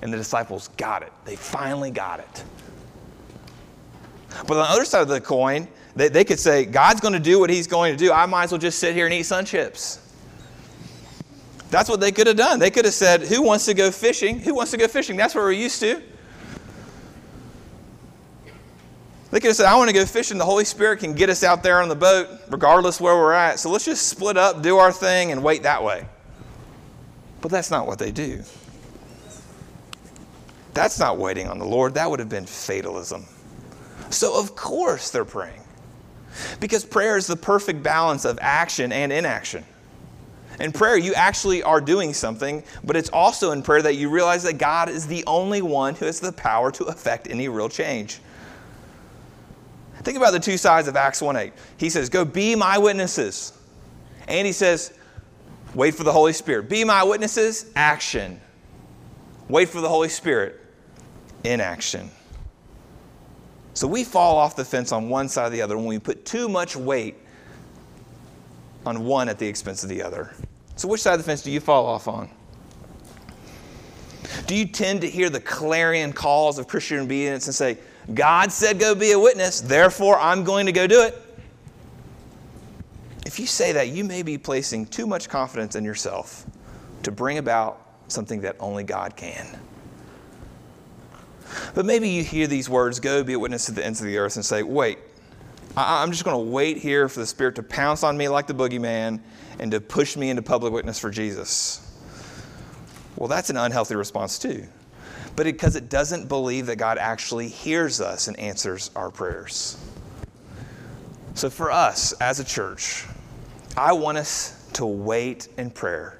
And 0.01 0.11
the 0.11 0.17
disciples 0.17 0.69
got 0.77 1.03
it. 1.03 1.11
They 1.25 1.35
finally 1.35 1.91
got 1.91 2.21
it. 2.21 2.43
But 4.47 4.51
on 4.51 4.63
the 4.63 4.69
other 4.69 4.85
side 4.85 5.01
of 5.01 5.09
the 5.09 5.19
coin, 5.19 5.67
they, 5.97 6.07
they 6.07 6.23
could 6.23 6.39
say, 6.39 6.63
God's 6.63 7.01
going 7.01 7.13
to 7.13 7.19
do 7.19 7.39
what 7.39 7.49
he's 7.49 7.67
going 7.67 7.91
to 7.91 7.97
do. 7.97 8.13
I 8.13 8.25
might 8.25 8.45
as 8.45 8.51
well 8.53 8.57
just 8.57 8.79
sit 8.79 8.95
here 8.95 9.05
and 9.05 9.13
eat 9.13 9.23
sun 9.23 9.43
chips. 9.43 9.99
That's 11.71 11.89
what 11.89 12.01
they 12.01 12.11
could 12.11 12.27
have 12.27 12.35
done. 12.35 12.59
They 12.59 12.69
could 12.69 12.83
have 12.83 12.93
said, 12.93 13.23
Who 13.23 13.41
wants 13.41 13.65
to 13.65 13.73
go 13.73 13.89
fishing? 13.91 14.39
Who 14.39 14.53
wants 14.53 14.71
to 14.71 14.77
go 14.77 14.87
fishing? 14.87 15.15
That's 15.15 15.33
what 15.33 15.41
we're 15.41 15.53
used 15.53 15.79
to. 15.79 16.01
They 19.31 19.39
could 19.39 19.47
have 19.47 19.55
said, 19.55 19.67
I 19.67 19.75
want 19.75 19.89
to 19.89 19.93
go 19.93 20.05
fishing. 20.05 20.37
The 20.37 20.43
Holy 20.45 20.65
Spirit 20.65 20.99
can 20.99 21.13
get 21.13 21.29
us 21.29 21.41
out 21.41 21.63
there 21.63 21.81
on 21.81 21.87
the 21.87 21.95
boat, 21.95 22.27
regardless 22.49 22.99
where 22.99 23.15
we're 23.15 23.31
at. 23.31 23.59
So 23.59 23.71
let's 23.71 23.85
just 23.85 24.09
split 24.09 24.35
up, 24.35 24.61
do 24.61 24.77
our 24.77 24.91
thing, 24.91 25.31
and 25.31 25.41
wait 25.41 25.63
that 25.63 25.81
way. 25.81 26.05
But 27.39 27.49
that's 27.49 27.71
not 27.71 27.87
what 27.87 27.97
they 27.97 28.11
do. 28.11 28.43
That's 30.73 30.99
not 30.99 31.17
waiting 31.17 31.47
on 31.47 31.57
the 31.57 31.65
Lord. 31.65 31.93
That 31.93 32.09
would 32.09 32.19
have 32.19 32.27
been 32.27 32.45
fatalism. 32.45 33.25
So, 34.09 34.37
of 34.37 34.57
course, 34.57 35.09
they're 35.09 35.23
praying. 35.23 35.61
Because 36.59 36.83
prayer 36.83 37.15
is 37.15 37.27
the 37.27 37.37
perfect 37.37 37.81
balance 37.81 38.25
of 38.25 38.37
action 38.41 38.91
and 38.91 39.13
inaction. 39.13 39.63
In 40.59 40.71
prayer, 40.71 40.97
you 40.97 41.13
actually 41.13 41.63
are 41.63 41.81
doing 41.81 42.13
something, 42.13 42.63
but 42.83 42.95
it's 42.95 43.09
also 43.09 43.51
in 43.51 43.63
prayer 43.63 43.81
that 43.81 43.95
you 43.95 44.09
realize 44.09 44.43
that 44.43 44.57
God 44.57 44.89
is 44.89 45.07
the 45.07 45.23
only 45.25 45.61
one 45.61 45.95
who 45.95 46.05
has 46.05 46.19
the 46.19 46.31
power 46.31 46.71
to 46.71 46.85
effect 46.85 47.27
any 47.29 47.47
real 47.47 47.69
change. 47.69 48.19
Think 50.03 50.17
about 50.17 50.31
the 50.31 50.39
two 50.39 50.57
sides 50.57 50.87
of 50.87 50.95
Acts 50.95 51.21
1 51.21 51.35
8. 51.35 51.53
He 51.77 51.89
says, 51.89 52.09
Go 52.09 52.25
be 52.25 52.55
my 52.55 52.77
witnesses. 52.77 53.53
And 54.27 54.45
he 54.45 54.53
says, 54.53 54.93
Wait 55.73 55.95
for 55.95 56.03
the 56.03 56.11
Holy 56.11 56.33
Spirit. 56.33 56.69
Be 56.69 56.83
my 56.83 57.03
witnesses, 57.03 57.71
action. 57.75 58.41
Wait 59.47 59.69
for 59.69 59.81
the 59.81 59.89
Holy 59.89 60.09
Spirit, 60.09 60.59
inaction. 61.43 62.09
So 63.73 63.87
we 63.87 64.03
fall 64.03 64.37
off 64.37 64.55
the 64.55 64.65
fence 64.65 64.91
on 64.91 65.09
one 65.09 65.29
side 65.29 65.47
or 65.47 65.49
the 65.49 65.61
other 65.61 65.77
when 65.77 65.85
we 65.85 65.99
put 65.99 66.25
too 66.25 66.49
much 66.49 66.75
weight 66.75 67.15
on 68.85 69.05
one 69.05 69.29
at 69.29 69.37
the 69.39 69.47
expense 69.47 69.83
of 69.83 69.89
the 69.89 70.01
other. 70.01 70.33
So, 70.75 70.87
which 70.87 71.01
side 71.01 71.13
of 71.13 71.19
the 71.19 71.23
fence 71.23 71.41
do 71.43 71.51
you 71.51 71.59
fall 71.59 71.85
off 71.85 72.07
on? 72.07 72.29
Do 74.47 74.55
you 74.55 74.65
tend 74.65 75.01
to 75.01 75.09
hear 75.09 75.29
the 75.29 75.39
clarion 75.39 76.13
calls 76.13 76.57
of 76.57 76.67
Christian 76.67 76.99
obedience 76.99 77.47
and 77.47 77.55
say, 77.55 77.77
God 78.13 78.51
said 78.51 78.79
go 78.79 78.95
be 78.95 79.11
a 79.11 79.19
witness, 79.19 79.61
therefore 79.61 80.19
I'm 80.19 80.43
going 80.43 80.65
to 80.65 80.71
go 80.71 80.87
do 80.87 81.03
it? 81.03 81.15
If 83.25 83.39
you 83.39 83.45
say 83.45 83.71
that, 83.73 83.89
you 83.89 84.03
may 84.03 84.23
be 84.23 84.37
placing 84.37 84.87
too 84.87 85.05
much 85.07 85.29
confidence 85.29 85.75
in 85.75 85.85
yourself 85.85 86.45
to 87.03 87.11
bring 87.11 87.37
about 87.37 87.85
something 88.07 88.41
that 88.41 88.55
only 88.59 88.83
God 88.83 89.15
can. 89.15 89.59
But 91.73 91.85
maybe 91.85 92.09
you 92.09 92.23
hear 92.23 92.47
these 92.47 92.69
words, 92.69 92.99
go 92.99 93.23
be 93.23 93.33
a 93.33 93.39
witness 93.39 93.65
to 93.65 93.71
the 93.71 93.85
ends 93.85 94.01
of 94.01 94.07
the 94.07 94.17
earth, 94.17 94.35
and 94.35 94.45
say, 94.45 94.63
wait, 94.63 94.99
I'm 95.77 96.11
just 96.11 96.25
going 96.25 96.35
to 96.35 96.51
wait 96.51 96.77
here 96.77 97.07
for 97.07 97.19
the 97.19 97.25
Spirit 97.25 97.55
to 97.55 97.63
pounce 97.63 98.03
on 98.03 98.17
me 98.17 98.27
like 98.27 98.47
the 98.47 98.53
boogeyman 98.53 99.21
and 99.59 99.71
to 99.71 99.79
push 99.79 100.17
me 100.17 100.29
into 100.29 100.41
public 100.41 100.73
witness 100.73 100.99
for 100.99 101.09
Jesus. 101.09 101.87
Well, 103.15 103.27
that's 103.27 103.49
an 103.49 103.57
unhealthy 103.57 103.95
response, 103.95 104.37
too. 104.39 104.65
But 105.35 105.45
because 105.45 105.75
it, 105.75 105.83
it 105.83 105.89
doesn't 105.89 106.27
believe 106.27 106.65
that 106.65 106.77
God 106.77 106.97
actually 106.97 107.47
hears 107.47 108.01
us 108.01 108.27
and 108.27 108.37
answers 108.39 108.91
our 108.95 109.09
prayers. 109.09 109.77
So, 111.35 111.49
for 111.49 111.71
us 111.71 112.11
as 112.13 112.39
a 112.39 112.43
church, 112.43 113.05
I 113.77 113.93
want 113.93 114.17
us 114.17 114.69
to 114.73 114.85
wait 114.85 115.47
in 115.57 115.69
prayer, 115.69 116.19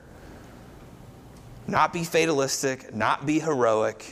not 1.68 1.92
be 1.92 2.04
fatalistic, 2.04 2.94
not 2.96 3.26
be 3.26 3.40
heroic. 3.40 4.10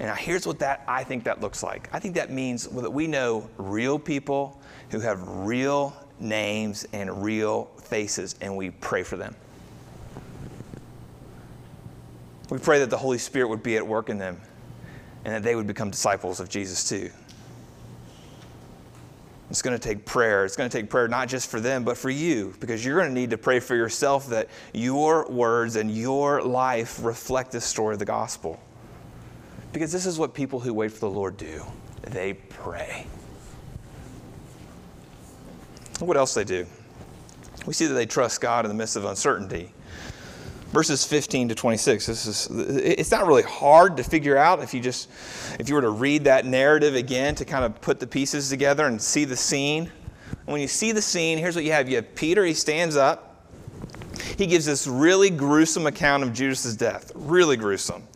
And 0.00 0.16
here's 0.16 0.46
what 0.46 0.60
that 0.60 0.84
I 0.86 1.02
think 1.02 1.24
that 1.24 1.40
looks 1.40 1.62
like. 1.62 1.88
I 1.92 1.98
think 1.98 2.14
that 2.14 2.30
means 2.30 2.68
that 2.68 2.92
we 2.92 3.06
know 3.06 3.48
real 3.56 3.98
people 3.98 4.60
who 4.90 5.00
have 5.00 5.20
real 5.26 5.94
names 6.20 6.86
and 6.92 7.22
real 7.22 7.64
faces, 7.82 8.36
and 8.40 8.56
we 8.56 8.70
pray 8.70 9.02
for 9.02 9.16
them. 9.16 9.34
We 12.50 12.58
pray 12.58 12.78
that 12.78 12.90
the 12.90 12.96
Holy 12.96 13.18
Spirit 13.18 13.48
would 13.48 13.62
be 13.62 13.76
at 13.76 13.86
work 13.86 14.08
in 14.08 14.18
them 14.18 14.40
and 15.24 15.34
that 15.34 15.42
they 15.42 15.54
would 15.54 15.66
become 15.66 15.90
disciples 15.90 16.40
of 16.40 16.48
Jesus 16.48 16.88
too. 16.88 17.10
It's 19.50 19.62
going 19.62 19.78
to 19.78 19.82
take 19.82 20.04
prayer. 20.04 20.44
It's 20.44 20.56
going 20.56 20.68
to 20.68 20.78
take 20.78 20.88
prayer 20.90 21.08
not 21.08 21.28
just 21.28 21.50
for 21.50 21.60
them, 21.60 21.84
but 21.84 21.96
for 21.96 22.10
you, 22.10 22.54
because 22.60 22.84
you're 22.84 22.98
going 22.98 23.08
to 23.08 23.20
need 23.20 23.30
to 23.30 23.38
pray 23.38 23.60
for 23.60 23.74
yourself 23.74 24.28
that 24.28 24.48
your 24.72 25.28
words 25.30 25.76
and 25.76 25.90
your 25.90 26.42
life 26.42 27.02
reflect 27.02 27.52
the 27.52 27.60
story 27.60 27.94
of 27.94 27.98
the 27.98 28.04
gospel. 28.04 28.60
Because 29.72 29.92
this 29.92 30.06
is 30.06 30.18
what 30.18 30.34
people 30.34 30.60
who 30.60 30.72
wait 30.72 30.92
for 30.92 31.00
the 31.00 31.10
Lord 31.10 31.36
do 31.36 31.62
they 32.02 32.34
pray. 32.34 33.06
What 36.00 36.16
else 36.16 36.34
they 36.34 36.44
do? 36.44 36.66
we 37.68 37.74
see 37.74 37.86
that 37.86 37.94
they 37.94 38.06
trust 38.06 38.40
God 38.40 38.64
in 38.64 38.70
the 38.70 38.74
midst 38.74 38.96
of 38.96 39.04
uncertainty. 39.04 39.72
Verses 40.70 41.04
15 41.04 41.50
to 41.50 41.54
26. 41.54 42.06
This 42.06 42.26
is 42.26 42.48
it's 42.50 43.10
not 43.10 43.26
really 43.26 43.42
hard 43.42 43.98
to 43.98 44.02
figure 44.02 44.38
out 44.38 44.62
if 44.62 44.72
you 44.72 44.80
just 44.80 45.10
if 45.58 45.68
you 45.68 45.74
were 45.74 45.82
to 45.82 45.90
read 45.90 46.24
that 46.24 46.46
narrative 46.46 46.94
again 46.94 47.34
to 47.34 47.44
kind 47.44 47.64
of 47.64 47.78
put 47.82 48.00
the 48.00 48.06
pieces 48.06 48.48
together 48.48 48.86
and 48.86 49.00
see 49.00 49.26
the 49.26 49.36
scene. 49.36 49.92
And 50.30 50.46
when 50.46 50.62
you 50.62 50.68
see 50.68 50.92
the 50.92 51.02
scene, 51.02 51.36
here's 51.36 51.54
what 51.54 51.64
you 51.64 51.72
have. 51.72 51.88
You 51.88 51.96
have 51.96 52.14
Peter, 52.14 52.44
he 52.44 52.54
stands 52.54 52.96
up. 52.96 53.46
He 54.38 54.46
gives 54.46 54.64
this 54.64 54.86
really 54.86 55.30
gruesome 55.30 55.86
account 55.86 56.22
of 56.22 56.32
Judas's 56.32 56.76
death. 56.76 57.12
Really 57.14 57.56
gruesome. 57.56 58.07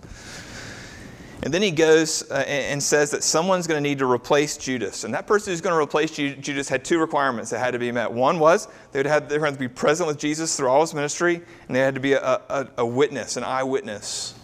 And 1.44 1.52
then 1.52 1.60
he 1.60 1.72
goes 1.72 2.30
uh, 2.30 2.44
and 2.46 2.80
says 2.80 3.10
that 3.10 3.24
someone's 3.24 3.66
going 3.66 3.82
to 3.82 3.88
need 3.88 3.98
to 3.98 4.08
replace 4.08 4.56
Judas. 4.56 5.02
And 5.02 5.12
that 5.12 5.26
person 5.26 5.52
who's 5.52 5.60
going 5.60 5.74
to 5.74 5.82
replace 5.82 6.12
Judas 6.12 6.68
had 6.68 6.84
two 6.84 7.00
requirements 7.00 7.50
that 7.50 7.58
had 7.58 7.72
to 7.72 7.80
be 7.80 7.90
met. 7.90 8.12
One 8.12 8.38
was 8.38 8.68
they 8.92 9.00
would 9.00 9.06
have, 9.06 9.28
they 9.28 9.40
have 9.40 9.54
to 9.54 9.58
be 9.58 9.66
present 9.66 10.06
with 10.06 10.18
Jesus 10.18 10.56
through 10.56 10.68
all 10.68 10.82
his 10.82 10.94
ministry, 10.94 11.42
and 11.66 11.74
they 11.74 11.80
had 11.80 11.96
to 11.96 12.00
be 12.00 12.12
a, 12.12 12.20
a, 12.20 12.68
a 12.78 12.86
witness, 12.86 13.36
an 13.36 13.42
eyewitness 13.42 14.34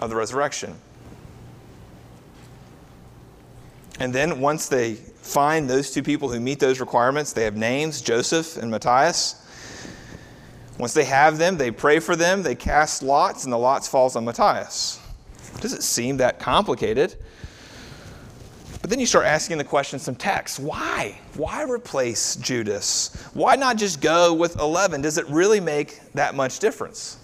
of 0.00 0.10
the 0.10 0.16
resurrection. 0.16 0.74
And 4.00 4.12
then 4.12 4.40
once 4.40 4.68
they 4.68 4.94
find 4.94 5.70
those 5.70 5.92
two 5.92 6.02
people 6.02 6.28
who 6.28 6.40
meet 6.40 6.58
those 6.58 6.80
requirements, 6.80 7.32
they 7.32 7.44
have 7.44 7.56
names, 7.56 8.00
Joseph 8.00 8.56
and 8.56 8.68
Matthias. 8.68 9.44
Once 10.76 10.92
they 10.92 11.04
have 11.04 11.38
them, 11.38 11.56
they 11.56 11.70
pray 11.70 12.00
for 12.00 12.16
them, 12.16 12.42
they 12.42 12.54
cast 12.54 13.02
lots, 13.02 13.44
and 13.44 13.52
the 13.52 13.58
lots 13.58 13.86
falls 13.86 14.16
on 14.16 14.24
Matthias. 14.24 15.00
It 15.58 15.62
doesn't 15.62 15.82
seem 15.82 16.16
that 16.18 16.38
complicated. 16.38 17.16
But 18.80 18.90
then 18.90 19.00
you 19.00 19.06
start 19.06 19.26
asking 19.26 19.58
the 19.58 19.64
question 19.64 19.98
some 19.98 20.14
text. 20.14 20.60
Why? 20.60 21.18
Why 21.34 21.64
replace 21.64 22.36
Judas? 22.36 23.28
Why 23.34 23.56
not 23.56 23.76
just 23.76 24.00
go 24.00 24.32
with 24.32 24.56
11? 24.60 25.02
Does 25.02 25.18
it 25.18 25.28
really 25.28 25.58
make 25.58 26.00
that 26.12 26.36
much 26.36 26.60
difference? 26.60 27.18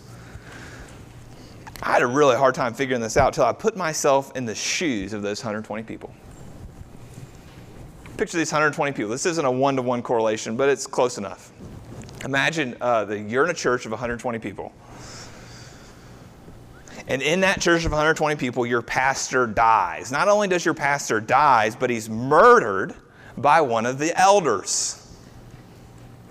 I 1.81 1.93
had 1.93 2.03
a 2.03 2.07
really 2.09 2.37
hard 2.37 2.57
time 2.57 2.75
figuring 2.75 3.01
this 3.01 3.17
out 3.17 3.29
until 3.29 3.45
I 3.45 3.53
put 3.53 3.77
myself 3.77 4.37
in 4.37 4.47
the 4.47 4.55
shoes 4.55 5.13
of 5.13 5.23
those 5.23 5.41
120 5.41 5.85
people. 5.85 6.13
Picture 8.17 8.37
these 8.37 8.51
120 8.51 8.91
people. 8.93 9.11
This 9.11 9.27
isn't 9.27 9.45
a 9.45 9.51
one 9.51 9.77
to 9.77 9.83
one 9.83 10.03
correlation, 10.03 10.57
but 10.57 10.69
it's 10.69 10.89
close 10.89 11.19
enough. 11.19 11.53
Imagine 12.25 12.77
uh, 12.81 13.05
that 13.05 13.21
you're 13.21 13.45
in 13.45 13.51
a 13.51 13.55
church 13.55 13.87
of 13.87 13.93
120 13.93 14.41
people. 14.41 14.73
And 17.07 17.21
in 17.21 17.41
that 17.41 17.61
church 17.61 17.85
of 17.85 17.93
120 17.93 18.37
people, 18.37 18.65
your 18.65 18.81
pastor 18.81 19.47
dies. 19.47 20.11
Not 20.11 20.29
only 20.29 20.49
does 20.49 20.65
your 20.65 20.75
pastor 20.75 21.21
dies, 21.21 21.77
but 21.77 21.91
he's 21.91 22.09
murdered 22.09 22.95
by 23.37 23.61
one 23.61 23.85
of 23.85 23.99
the 23.99 24.19
elders. 24.19 25.01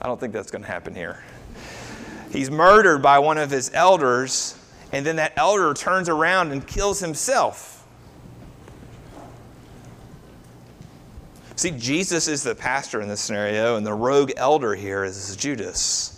I 0.02 0.08
don't 0.08 0.20
think 0.20 0.34
that's 0.34 0.50
going 0.50 0.64
to 0.64 0.68
happen 0.68 0.96
here. 0.96 1.24
He's 2.32 2.50
murdered 2.50 3.04
by 3.04 3.20
one 3.20 3.38
of 3.38 3.52
his 3.52 3.70
elders, 3.74 4.58
and 4.92 5.06
then 5.06 5.18
that 5.18 5.34
elder 5.38 5.74
turns 5.76 6.10
around 6.10 6.52
and 6.52 6.66
kills 6.66 7.00
himself. 7.00 7.86
See, 11.56 11.70
Jesus 11.70 12.28
is 12.28 12.42
the 12.42 12.56
pastor 12.56 13.00
in 13.00 13.08
this 13.08 13.22
scenario, 13.22 13.78
and 13.78 13.86
the 13.86 13.94
rogue 13.94 14.32
elder 14.36 14.74
here 14.74 15.04
is 15.04 15.36
Judas. 15.36 16.10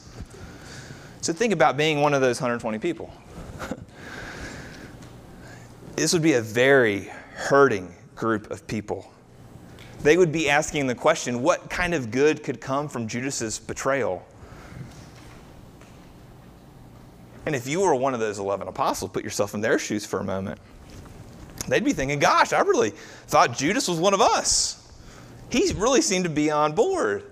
So 1.20 1.34
think 1.34 1.52
about 1.52 1.76
being 1.76 2.00
one 2.00 2.14
of 2.14 2.22
those 2.22 2.40
120 2.40 2.80
people 2.80 3.12
this 5.96 6.14
would 6.14 6.22
be 6.22 6.34
a 6.34 6.42
very 6.42 7.12
hurting 7.34 7.94
group 8.16 8.52
of 8.52 8.66
people. 8.68 9.12
They 10.02 10.18
would 10.18 10.32
be 10.32 10.50
asking 10.50 10.88
the 10.88 10.96
question 10.96 11.42
what 11.42 11.70
kind 11.70 11.94
of 11.94 12.12
good 12.12 12.44
could 12.44 12.62
come 12.62 12.88
from 12.88 13.08
Judas's 13.08 13.60
betrayal? 13.60 14.26
And 17.46 17.56
if 17.56 17.68
you 17.68 17.82
were 17.82 17.94
one 17.96 18.14
of 18.14 18.20
those 18.20 18.40
11 18.40 18.68
apostles, 18.68 19.12
put 19.12 19.24
yourself 19.24 19.54
in 19.54 19.62
their 19.62 19.78
shoes 19.78 20.06
for 20.06 20.20
a 20.20 20.24
moment. 20.24 20.60
They'd 21.68 21.84
be 21.84 21.94
thinking, 21.94 22.20
gosh, 22.20 22.54
I 22.54 22.62
really 22.62 22.92
thought 23.28 23.58
Judas 23.58 23.88
was 23.88 24.00
one 24.00 24.14
of 24.14 24.22
us. 24.22 24.82
He 25.50 25.72
really 25.76 26.02
seemed 26.02 26.26
to 26.26 26.30
be 26.30 26.52
on 26.52 26.74
board. 26.74 27.24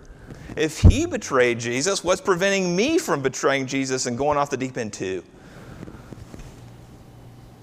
If 0.56 0.80
he 0.80 1.06
betrayed 1.06 1.60
Jesus, 1.60 2.04
what's 2.04 2.22
preventing 2.22 2.76
me 2.76 3.00
from 3.00 3.22
betraying 3.22 3.66
Jesus 3.66 4.06
and 4.06 4.18
going 4.18 4.38
off 4.38 4.50
the 4.50 4.58
deep 4.58 4.78
end 4.78 4.94
too? 4.94 5.24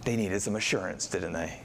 They 0.05 0.17
needed 0.17 0.41
some 0.41 0.57
assurance, 0.57 1.07
didn't 1.07 1.33
they? 1.33 1.61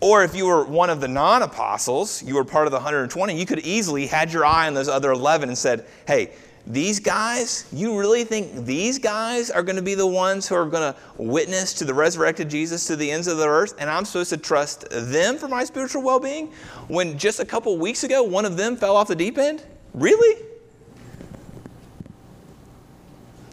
Or 0.00 0.24
if 0.24 0.34
you 0.34 0.46
were 0.46 0.64
one 0.64 0.90
of 0.90 1.00
the 1.00 1.08
non 1.08 1.42
apostles, 1.42 2.22
you 2.22 2.34
were 2.34 2.44
part 2.44 2.66
of 2.66 2.70
the 2.70 2.78
120, 2.78 3.38
you 3.38 3.46
could 3.46 3.60
easily 3.60 4.06
had 4.06 4.32
your 4.32 4.44
eye 4.44 4.66
on 4.66 4.74
those 4.74 4.88
other 4.88 5.12
11 5.12 5.48
and 5.48 5.56
said, 5.56 5.86
hey, 6.06 6.32
these 6.66 7.00
guys, 7.00 7.66
you 7.72 7.98
really 7.98 8.24
think 8.24 8.66
these 8.66 8.98
guys 8.98 9.50
are 9.50 9.62
going 9.62 9.76
to 9.76 9.82
be 9.82 9.94
the 9.94 10.06
ones 10.06 10.46
who 10.46 10.54
are 10.54 10.66
going 10.66 10.92
to 10.92 10.98
witness 11.16 11.72
to 11.74 11.84
the 11.84 11.94
resurrected 11.94 12.50
Jesus 12.50 12.86
to 12.86 12.96
the 12.96 13.10
ends 13.10 13.26
of 13.26 13.38
the 13.38 13.48
earth, 13.48 13.74
and 13.78 13.88
I'm 13.88 14.04
supposed 14.04 14.30
to 14.30 14.36
trust 14.36 14.86
them 14.90 15.38
for 15.38 15.48
my 15.48 15.64
spiritual 15.64 16.02
well 16.02 16.20
being? 16.20 16.52
When 16.88 17.18
just 17.18 17.40
a 17.40 17.46
couple 17.46 17.76
weeks 17.78 18.04
ago, 18.04 18.22
one 18.22 18.44
of 18.44 18.56
them 18.56 18.76
fell 18.76 18.96
off 18.96 19.08
the 19.08 19.16
deep 19.16 19.38
end? 19.38 19.64
Really? 19.94 20.44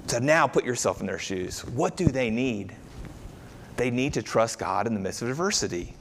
So 0.07 0.19
now 0.19 0.47
put 0.47 0.65
yourself 0.65 0.99
in 0.99 1.07
their 1.07 1.19
shoes. 1.19 1.65
What 1.65 1.97
do 1.97 2.07
they 2.07 2.29
need? 2.29 2.75
They 3.77 3.91
need 3.91 4.13
to 4.13 4.23
trust 4.23 4.57
God 4.59 4.87
in 4.87 4.95
the 4.95 4.99
midst 4.99 5.21
of 5.21 5.29
adversity. 5.29 5.93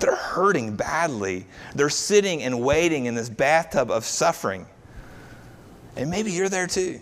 They're 0.00 0.14
hurting 0.14 0.76
badly. 0.76 1.46
They're 1.74 1.88
sitting 1.88 2.42
and 2.42 2.60
waiting 2.60 3.06
in 3.06 3.14
this 3.14 3.28
bathtub 3.28 3.90
of 3.90 4.04
suffering. 4.04 4.66
And 5.96 6.10
maybe 6.10 6.32
you're 6.32 6.48
there 6.48 6.66
too. 6.66 7.00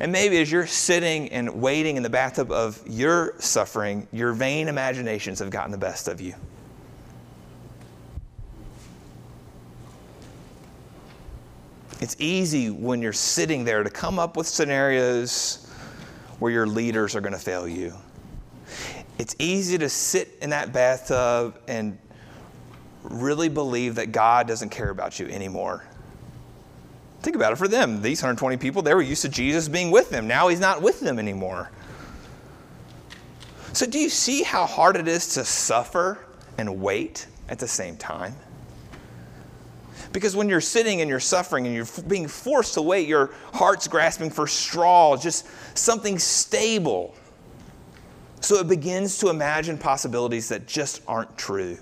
And 0.00 0.10
maybe 0.10 0.40
as 0.40 0.50
you're 0.50 0.66
sitting 0.66 1.28
and 1.30 1.60
waiting 1.60 1.98
in 1.98 2.02
the 2.02 2.10
bathtub 2.10 2.50
of 2.50 2.82
your 2.86 3.34
suffering, 3.38 4.08
your 4.12 4.32
vain 4.32 4.68
imaginations 4.68 5.38
have 5.38 5.50
gotten 5.50 5.70
the 5.70 5.78
best 5.78 6.08
of 6.08 6.20
you. 6.20 6.34
It's 12.00 12.16
easy 12.18 12.70
when 12.70 13.00
you're 13.02 13.12
sitting 13.12 13.64
there 13.64 13.82
to 13.82 13.90
come 13.90 14.18
up 14.18 14.36
with 14.36 14.46
scenarios 14.46 15.66
where 16.38 16.50
your 16.50 16.66
leaders 16.66 17.14
are 17.14 17.20
going 17.20 17.32
to 17.32 17.38
fail 17.38 17.68
you 17.68 17.94
it's 19.18 19.36
easy 19.38 19.78
to 19.78 19.88
sit 19.88 20.36
in 20.42 20.50
that 20.50 20.72
bathtub 20.72 21.58
and 21.68 21.98
really 23.02 23.48
believe 23.48 23.96
that 23.96 24.12
God 24.12 24.48
doesn't 24.48 24.70
care 24.70 24.90
about 24.90 25.18
you 25.20 25.26
anymore. 25.26 25.84
Think 27.20 27.36
about 27.36 27.52
it 27.52 27.56
for 27.56 27.68
them. 27.68 28.02
These 28.02 28.22
120 28.22 28.56
people, 28.56 28.82
they 28.82 28.94
were 28.94 29.02
used 29.02 29.22
to 29.22 29.28
Jesus 29.28 29.68
being 29.68 29.90
with 29.90 30.10
them. 30.10 30.26
Now 30.26 30.48
he's 30.48 30.60
not 30.60 30.82
with 30.82 31.00
them 31.00 31.18
anymore. 31.18 31.70
So, 33.72 33.86
do 33.86 33.98
you 33.98 34.08
see 34.08 34.42
how 34.42 34.66
hard 34.66 34.96
it 34.96 35.08
is 35.08 35.34
to 35.34 35.44
suffer 35.44 36.18
and 36.58 36.80
wait 36.80 37.26
at 37.48 37.58
the 37.58 37.66
same 37.66 37.96
time? 37.96 38.34
Because 40.12 40.36
when 40.36 40.48
you're 40.48 40.60
sitting 40.60 41.00
and 41.00 41.10
you're 41.10 41.18
suffering 41.18 41.66
and 41.66 41.74
you're 41.74 41.88
being 42.06 42.28
forced 42.28 42.74
to 42.74 42.82
wait, 42.82 43.08
your 43.08 43.30
heart's 43.52 43.88
grasping 43.88 44.30
for 44.30 44.46
straw, 44.46 45.16
just 45.16 45.46
something 45.76 46.20
stable 46.20 47.16
so 48.44 48.56
it 48.56 48.68
begins 48.68 49.18
to 49.18 49.30
imagine 49.30 49.78
possibilities 49.78 50.48
that 50.50 50.66
just 50.66 51.00
aren't 51.08 51.36
true. 51.38 51.78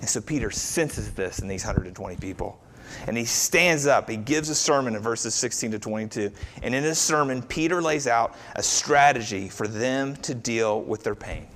And 0.00 0.08
so 0.08 0.20
Peter 0.20 0.50
senses 0.50 1.12
this 1.14 1.38
in 1.38 1.48
these 1.48 1.64
120 1.64 2.16
people. 2.16 2.60
And 3.06 3.16
he 3.16 3.24
stands 3.24 3.86
up. 3.86 4.10
He 4.10 4.16
gives 4.16 4.50
a 4.50 4.54
sermon 4.54 4.94
in 4.94 5.00
verses 5.00 5.34
16 5.34 5.70
to 5.70 5.78
22. 5.78 6.30
And 6.62 6.74
in 6.74 6.82
his 6.84 6.98
sermon, 6.98 7.40
Peter 7.42 7.80
lays 7.80 8.06
out 8.06 8.36
a 8.56 8.62
strategy 8.62 9.48
for 9.48 9.66
them 9.66 10.16
to 10.16 10.34
deal 10.34 10.82
with 10.82 11.02
their 11.02 11.14
pain. 11.14 11.46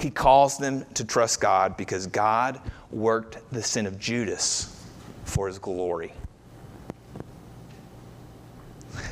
He 0.00 0.08
calls 0.08 0.56
them 0.56 0.86
to 0.94 1.04
trust 1.04 1.40
God 1.42 1.76
because 1.76 2.06
God 2.06 2.58
worked 2.90 3.38
the 3.52 3.62
sin 3.62 3.86
of 3.86 3.98
Judas 3.98 4.82
for 5.24 5.46
his 5.46 5.58
glory. 5.58 6.14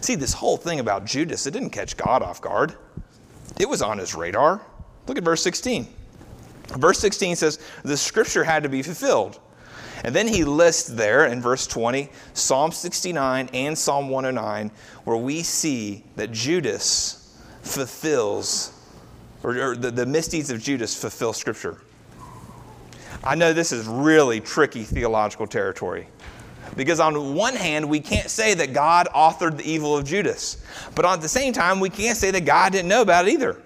See, 0.00 0.14
this 0.14 0.32
whole 0.32 0.56
thing 0.56 0.80
about 0.80 1.04
Judas, 1.04 1.46
it 1.46 1.50
didn't 1.50 1.70
catch 1.70 1.96
God 1.96 2.22
off 2.22 2.40
guard. 2.40 2.74
It 3.58 3.68
was 3.68 3.82
on 3.82 3.98
his 3.98 4.14
radar. 4.14 4.60
Look 5.06 5.18
at 5.18 5.24
verse 5.24 5.42
16. 5.42 5.86
Verse 6.78 6.98
16 6.98 7.36
says, 7.36 7.58
The 7.84 7.96
scripture 7.96 8.44
had 8.44 8.62
to 8.62 8.68
be 8.68 8.82
fulfilled. 8.82 9.40
And 10.04 10.14
then 10.14 10.28
he 10.28 10.44
lists 10.44 10.88
there 10.88 11.26
in 11.26 11.40
verse 11.40 11.66
20 11.66 12.10
Psalm 12.34 12.70
69 12.70 13.48
and 13.52 13.76
Psalm 13.76 14.08
109, 14.08 14.70
where 15.04 15.16
we 15.16 15.42
see 15.42 16.04
that 16.16 16.32
Judas 16.32 17.40
fulfills, 17.62 18.72
or, 19.42 19.56
or 19.58 19.76
the, 19.76 19.90
the 19.90 20.06
misdeeds 20.06 20.50
of 20.50 20.62
Judas 20.62 20.94
fulfill 20.94 21.32
scripture. 21.32 21.78
I 23.24 23.34
know 23.34 23.52
this 23.52 23.72
is 23.72 23.86
really 23.86 24.40
tricky 24.40 24.84
theological 24.84 25.46
territory. 25.46 26.08
Because 26.74 27.00
on 27.00 27.34
one 27.34 27.54
hand, 27.54 27.88
we 27.88 28.00
can't 28.00 28.30
say 28.30 28.54
that 28.54 28.72
God 28.72 29.08
authored 29.14 29.58
the 29.58 29.70
evil 29.70 29.96
of 29.96 30.04
Judas. 30.04 30.62
But 30.94 31.04
at 31.04 31.20
the 31.20 31.28
same 31.28 31.52
time, 31.52 31.80
we 31.80 31.90
can't 31.90 32.16
say 32.16 32.30
that 32.30 32.44
God 32.44 32.72
didn't 32.72 32.88
know 32.88 33.02
about 33.02 33.28
it 33.28 33.32
either. 33.32 33.60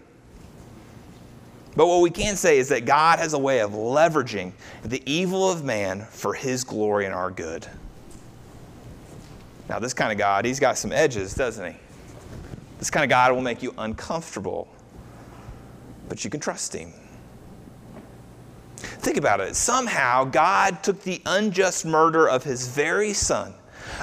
But 1.77 1.87
what 1.87 2.03
we 2.03 2.11
can 2.11 2.37
say 2.37 2.59
is 2.59 2.69
that 2.69 2.85
God 2.85 3.19
has 3.21 3.33
a 3.33 3.39
way 3.39 3.61
of 3.61 3.71
leveraging 3.73 4.53
the 4.85 5.03
evil 5.11 5.51
of 5.51 5.65
man 5.65 6.05
for 6.11 6.35
his 6.35 6.65
glory 6.65 7.07
and 7.07 7.15
our 7.15 7.31
good. 7.31 7.67
Now, 9.69 9.79
this 9.79 9.95
kind 9.95 10.11
of 10.11 10.19
God, 10.19 10.45
he's 10.45 10.59
got 10.59 10.77
some 10.77 10.93
edges, 10.93 11.33
doesn't 11.35 11.73
he? 11.73 11.79
This 12.79 12.91
kind 12.91 13.05
of 13.05 13.11
God 13.11 13.33
will 13.33 13.41
make 13.41 13.63
you 13.63 13.73
uncomfortable, 13.79 14.69
but 16.09 16.25
you 16.25 16.31
can 16.31 16.41
trust 16.41 16.75
him. 16.75 16.93
Think 19.01 19.17
about 19.17 19.41
it. 19.41 19.57
Somehow, 19.57 20.25
God 20.25 20.83
took 20.83 21.03
the 21.03 21.23
unjust 21.25 21.87
murder 21.87 22.29
of 22.29 22.45
his 22.45 22.69
very 22.69 23.15
son, 23.15 23.55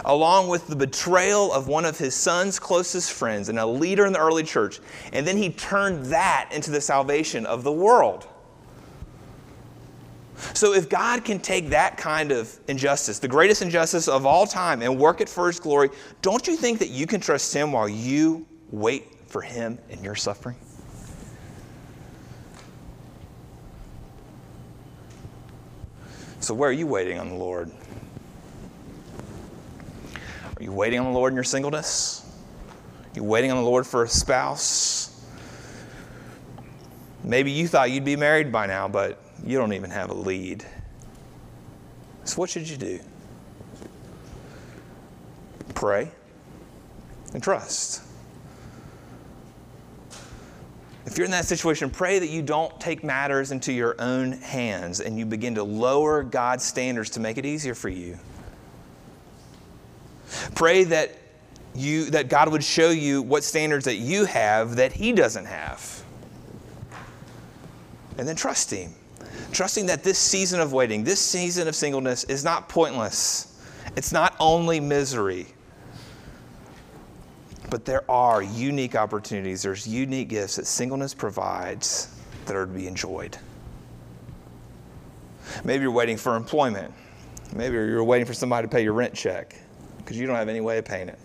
along 0.05 0.47
with 0.47 0.65
the 0.65 0.75
betrayal 0.75 1.53
of 1.53 1.67
one 1.67 1.85
of 1.85 1.99
his 1.99 2.15
son's 2.15 2.57
closest 2.57 3.13
friends 3.13 3.47
and 3.49 3.59
a 3.59 3.65
leader 3.65 4.07
in 4.07 4.13
the 4.13 4.19
early 4.19 4.41
church, 4.41 4.79
and 5.13 5.25
then 5.25 5.37
he 5.37 5.51
turned 5.51 6.07
that 6.07 6.49
into 6.51 6.71
the 6.71 6.81
salvation 6.81 7.45
of 7.45 7.63
the 7.63 7.71
world. 7.71 8.27
So, 10.53 10.73
if 10.73 10.89
God 10.89 11.23
can 11.23 11.39
take 11.39 11.69
that 11.69 11.97
kind 11.97 12.31
of 12.31 12.59
injustice, 12.67 13.19
the 13.19 13.27
greatest 13.27 13.61
injustice 13.61 14.07
of 14.07 14.25
all 14.25 14.47
time, 14.47 14.81
and 14.81 14.99
work 14.99 15.21
it 15.21 15.29
for 15.29 15.47
His 15.47 15.59
glory, 15.59 15.89
don't 16.21 16.47
you 16.47 16.55
think 16.55 16.79
that 16.79 16.89
you 16.89 17.07
can 17.07 17.21
trust 17.21 17.53
Him 17.53 17.71
while 17.71 17.89
you 17.89 18.45
wait 18.71 19.05
for 19.27 19.41
Him 19.41 19.77
in 19.89 20.03
your 20.03 20.15
suffering? 20.15 20.55
So, 26.47 26.53
where 26.53 26.69
are 26.69 26.71
you 26.71 26.87
waiting 26.87 27.19
on 27.19 27.27
the 27.27 27.35
Lord? 27.35 27.69
Are 30.55 30.63
you 30.63 30.71
waiting 30.71 30.97
on 30.97 31.11
the 31.11 31.19
Lord 31.19 31.33
in 31.33 31.35
your 31.35 31.43
singleness? 31.43 32.25
Are 33.01 33.15
you 33.15 33.23
waiting 33.25 33.51
on 33.51 33.57
the 33.57 33.69
Lord 33.69 33.85
for 33.85 34.03
a 34.03 34.07
spouse? 34.07 35.27
Maybe 37.21 37.51
you 37.51 37.67
thought 37.67 37.91
you'd 37.91 38.05
be 38.05 38.15
married 38.15 38.49
by 38.49 38.65
now, 38.65 38.87
but 38.87 39.21
you 39.43 39.57
don't 39.57 39.73
even 39.73 39.89
have 39.89 40.09
a 40.09 40.13
lead. 40.13 40.65
So, 42.23 42.37
what 42.37 42.49
should 42.49 42.69
you 42.69 42.77
do? 42.77 43.01
Pray 45.75 46.09
and 47.33 47.43
trust. 47.43 48.06
If 51.07 51.17
you're 51.17 51.23
in 51.23 51.31
that 51.31 51.45
situation, 51.45 51.89
pray 51.89 52.19
that 52.19 52.27
you 52.27 52.41
don't 52.41 52.77
take 52.81 53.01
matters 53.01 53.51
into 53.53 53.71
your 53.71 53.95
own 53.97 54.33
hands 54.33 54.99
and 54.99 55.17
you 55.17 55.25
begin 55.25 55.55
to 55.55 55.63
lower 55.63 56.21
God's 56.21 56.65
standards 56.65 57.11
to 57.11 57.21
make 57.21 57.37
it 57.37 57.45
easier 57.45 57.73
for 57.73 57.87
you. 57.87 58.19
Pray 60.53 60.83
that 60.83 61.17
you 61.73 62.09
that 62.09 62.27
God 62.27 62.51
would 62.51 62.63
show 62.63 62.89
you 62.89 63.21
what 63.21 63.45
standards 63.45 63.85
that 63.85 63.95
you 63.95 64.25
have 64.25 64.75
that 64.75 64.91
he 64.91 65.13
doesn't 65.13 65.45
have. 65.45 66.03
And 68.17 68.27
then 68.27 68.35
trust 68.35 68.69
him. 68.69 68.93
Trusting 69.53 69.85
that 69.85 70.03
this 70.03 70.19
season 70.19 70.59
of 70.59 70.73
waiting, 70.73 71.05
this 71.05 71.21
season 71.21 71.69
of 71.69 71.75
singleness 71.75 72.25
is 72.25 72.43
not 72.43 72.67
pointless. 72.67 73.57
It's 73.95 74.11
not 74.11 74.35
only 74.41 74.81
misery. 74.81 75.47
But 77.69 77.85
there 77.85 78.09
are 78.09 78.41
unique 78.41 78.95
opportunities, 78.95 79.61
there's 79.61 79.87
unique 79.87 80.29
gifts 80.29 80.55
that 80.55 80.65
singleness 80.67 81.13
provides 81.13 82.13
that 82.45 82.55
are 82.55 82.65
to 82.65 82.71
be 82.71 82.87
enjoyed. 82.87 83.37
Maybe 85.63 85.83
you're 85.83 85.91
waiting 85.91 86.17
for 86.17 86.35
employment. 86.35 86.93
Maybe 87.53 87.75
you're 87.75 88.03
waiting 88.03 88.25
for 88.25 88.33
somebody 88.33 88.67
to 88.67 88.71
pay 88.71 88.83
your 88.83 88.93
rent 88.93 89.13
check 89.13 89.55
because 89.97 90.17
you 90.17 90.27
don't 90.27 90.35
have 90.35 90.49
any 90.49 90.61
way 90.61 90.77
of 90.77 90.85
paying 90.85 91.09
it. 91.09 91.19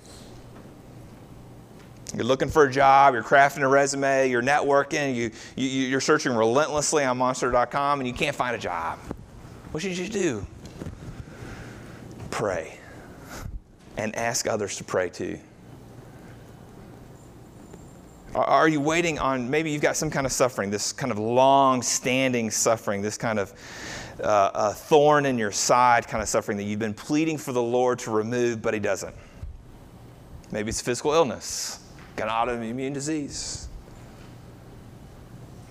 You're 2.15 2.25
looking 2.25 2.49
for 2.49 2.65
a 2.65 2.71
job, 2.71 3.15
you're 3.15 3.23
crafting 3.23 3.63
a 3.63 3.69
resume, 3.69 4.29
you're 4.29 4.43
networking, 4.43 5.15
you, 5.15 5.31
you, 5.57 5.67
you're 5.67 6.01
searching 6.01 6.33
relentlessly 6.33 7.05
on 7.05 7.17
monster.com 7.17 8.01
and 8.01 8.07
you 8.07 8.13
can't 8.13 8.37
find 8.37 8.55
a 8.55 8.59
job. 8.59 8.99
What 9.71 9.83
should 9.83 9.97
you 9.97 10.09
do? 10.09 10.47
Pray 12.31 12.79
and 13.97 14.15
ask 14.15 14.47
others 14.47 14.77
to 14.77 14.85
pray 14.85 15.09
too. 15.09 15.39
Are 18.35 18.68
you 18.68 18.81
waiting 18.81 19.18
on 19.18 19.51
maybe 19.51 19.71
you've 19.71 19.83
got 19.83 19.97
some 19.97 20.11
kind 20.11 20.25
of 20.25 20.33
suffering, 20.33 20.71
this 20.71 20.90
kind 20.92 21.12
of 21.12 21.18
long 21.18 21.83
standing 21.83 22.51
suffering, 22.51 23.03
this 23.03 23.18
kind 23.18 23.38
of 23.38 23.53
uh, 24.23 24.73
thorn 24.73 25.27
in 25.27 25.37
your 25.37 25.53
side 25.53 26.09
kind 26.09 26.23
of 26.23 26.29
suffering 26.29 26.57
that 26.57 26.64
you've 26.64 26.79
been 26.79 26.95
pleading 26.95 27.37
for 27.37 27.53
the 27.53 27.62
Lord 27.62 27.99
to 28.01 28.11
remove, 28.11 28.62
but 28.62 28.73
He 28.73 28.81
doesn't? 28.81 29.14
Maybe 30.51 30.71
it's 30.71 30.81
physical 30.81 31.12
illness, 31.12 31.81
got 32.16 32.29
an 32.29 32.61
autoimmune 32.61 32.95
disease. 32.95 33.68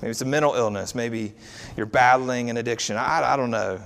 Maybe 0.02 0.12
it's 0.12 0.21
a 0.21 0.26
mental 0.26 0.56
illness. 0.56 0.95
Maybe 0.95 1.34
you're 1.78 1.86
battling 1.86 2.50
an 2.50 2.58
addiction. 2.58 2.97
I, 2.97 3.21
I 3.24 3.38
don't 3.38 3.52
know. 3.52 3.80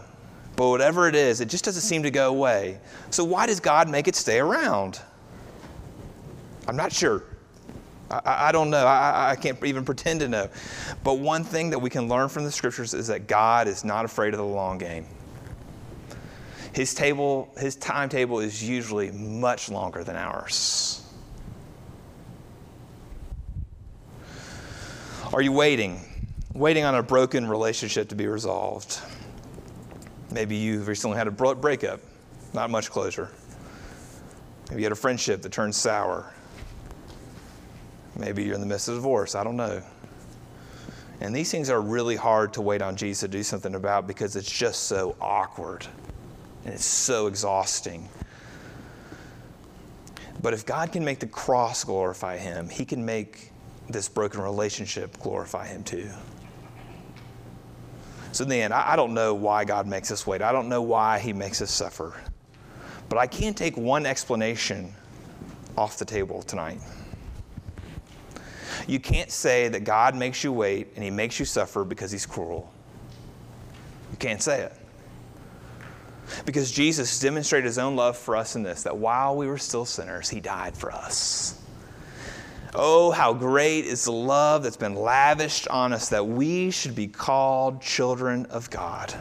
But 0.56 0.70
whatever 0.70 1.10
it 1.10 1.16
is, 1.16 1.42
it 1.42 1.50
just 1.50 1.66
doesn't 1.66 1.82
seem 1.82 2.04
to 2.04 2.12
go 2.12 2.30
away. 2.30 2.80
So 3.10 3.26
why 3.26 3.46
does 3.46 3.60
God 3.60 3.90
make 3.90 4.08
it 4.08 4.16
stay 4.16 4.40
around? 4.40 5.02
I'm 6.68 6.78
not 6.78 6.94
sure. 6.94 7.24
I, 8.10 8.50
I 8.50 8.52
don't 8.52 8.70
know. 8.70 8.86
I, 8.86 9.32
I 9.32 9.36
can't 9.36 9.64
even 9.64 9.86
pretend 9.86 10.20
to 10.22 10.28
know. 10.28 10.50
But 11.04 11.16
one 11.16 11.44
thing 11.44 11.72
that 11.72 11.80
we 11.80 11.90
can 11.90 12.08
learn 12.08 12.30
from 12.30 12.44
the 12.44 12.52
scriptures 12.52 12.94
is 12.94 13.08
that 13.08 13.28
God 13.28 13.68
is 13.68 13.84
not 13.84 14.06
afraid 14.06 14.34
of 14.34 14.38
the 14.38 14.46
long 14.46 14.78
game. 14.78 15.06
His 16.74 16.94
table, 16.94 17.50
his 17.58 17.76
timetable 17.78 18.40
is 18.40 18.62
usually 18.62 19.10
much 19.12 19.70
longer 19.70 20.04
than 20.04 20.18
ours. 20.18 21.02
Are 25.34 25.42
you 25.42 25.52
waiting? 25.52 26.02
Waiting 26.54 26.84
on 26.84 26.96
a 26.96 27.04
broken 27.04 27.48
relationship 27.48 28.10
to 28.10 28.16
be 28.16 28.28
resolved. 28.28 29.00
Maybe 30.32 30.56
you've 30.56 30.88
recently 30.88 31.18
had 31.18 31.28
a 31.28 31.32
breakup, 31.32 32.02
not 32.54 32.70
much 32.70 32.92
closure. 32.92 33.30
Maybe 34.70 34.82
you 34.82 34.86
had 34.86 34.92
a 34.92 34.98
friendship 34.98 35.42
that 35.44 35.52
turned 35.52 35.74
sour. 35.76 36.34
Maybe 38.18 38.44
you're 38.44 38.56
in 38.56 38.62
the 38.62 38.68
midst 38.68 38.88
of 38.88 38.96
divorce. 38.96 39.36
I 39.36 39.44
don't 39.44 39.58
know. 39.58 39.82
And 41.22 41.36
these 41.36 41.50
things 41.50 41.70
are 41.70 41.82
really 41.82 42.16
hard 42.16 42.54
to 42.54 42.62
wait 42.62 42.82
on 42.82 42.96
Jesus 42.96 43.22
to 43.22 43.28
do 43.28 43.44
something 43.44 43.76
about 43.76 44.08
because 44.08 44.36
it's 44.36 44.52
just 44.52 44.84
so 44.84 45.16
awkward 45.22 45.86
and 46.66 46.74
it's 46.74 46.86
so 46.86 47.28
exhausting. 47.28 48.10
But 50.42 50.54
if 50.54 50.66
God 50.66 50.92
can 50.92 51.06
make 51.06 51.20
the 51.20 51.28
cross 51.28 51.84
glorify 51.84 52.38
Him, 52.38 52.70
He 52.70 52.86
can 52.86 53.06
make 53.06 53.52
this 53.90 54.10
broken 54.10 54.42
relationship 54.42 55.18
glorify 55.20 55.68
Him 55.68 55.84
too. 55.84 56.10
So, 58.32 58.44
in 58.44 58.50
the 58.50 58.62
end, 58.62 58.74
I 58.74 58.98
don't 58.98 59.14
know 59.14 59.34
why 59.34 59.64
God 59.64 59.88
makes 59.88 60.12
us 60.12 60.28
wait. 60.28 60.42
I 60.42 60.52
don't 60.52 60.68
know 60.68 60.82
why 60.82 61.20
He 61.20 61.32
makes 61.32 61.62
us 61.62 61.72
suffer. 61.72 62.14
But 63.08 63.18
I 63.18 63.28
can't 63.28 63.56
take 63.56 63.78
one 63.78 64.06
explanation 64.06 64.94
off 65.78 65.98
the 65.98 66.06
table 66.06 66.42
tonight. 66.44 66.80
You 68.88 69.00
can't 69.00 69.32
say 69.32 69.68
that 69.70 69.84
God 69.84 70.16
makes 70.16 70.44
you 70.44 70.52
wait 70.52 70.90
and 70.96 71.04
he 71.04 71.10
makes 71.10 71.40
you 71.40 71.46
suffer 71.46 71.84
because 71.84 72.12
he's 72.12 72.26
cruel. 72.26 72.72
You 74.12 74.18
can't 74.18 74.42
say 74.42 74.62
it. 74.62 74.74
Because 76.46 76.72
Jesus 76.72 77.20
demonstrated 77.20 77.66
his 77.66 77.78
own 77.78 77.96
love 77.96 78.18
for 78.18 78.36
us 78.36 78.56
in 78.56 78.64
this 78.64 78.84
that 78.84 78.98
while 78.98 79.36
we 79.36 79.48
were 79.48 79.58
still 79.58 79.86
sinners, 79.86 80.30
he 80.30 80.40
died 80.40 80.76
for 80.76 80.92
us. 80.92 81.62
Oh, 82.74 83.12
how 83.12 83.34
great 83.34 83.86
is 83.86 84.06
the 84.06 84.12
love 84.12 84.64
that's 84.64 84.78
been 84.78 84.96
lavished 84.96 85.68
on 85.70 85.94
us 85.94 86.10
that 86.10 86.28
we 86.28 86.72
should 86.72 86.94
be 86.94 87.08
called 87.08 87.82
children 87.82 88.46
of 88.48 88.70
God. 88.70 89.14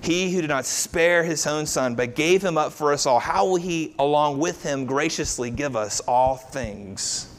He 0.00 0.32
who 0.32 0.40
did 0.40 0.48
not 0.48 0.66
spare 0.66 1.24
his 1.24 1.48
own 1.48 1.66
son, 1.66 1.96
but 1.96 2.14
gave 2.14 2.44
him 2.44 2.56
up 2.56 2.72
for 2.72 2.92
us 2.92 3.06
all, 3.06 3.18
how 3.18 3.46
will 3.46 3.56
he, 3.56 3.94
along 3.98 4.38
with 4.38 4.62
him, 4.62 4.86
graciously 4.86 5.50
give 5.50 5.74
us 5.74 5.98
all 6.00 6.36
things? 6.36 7.35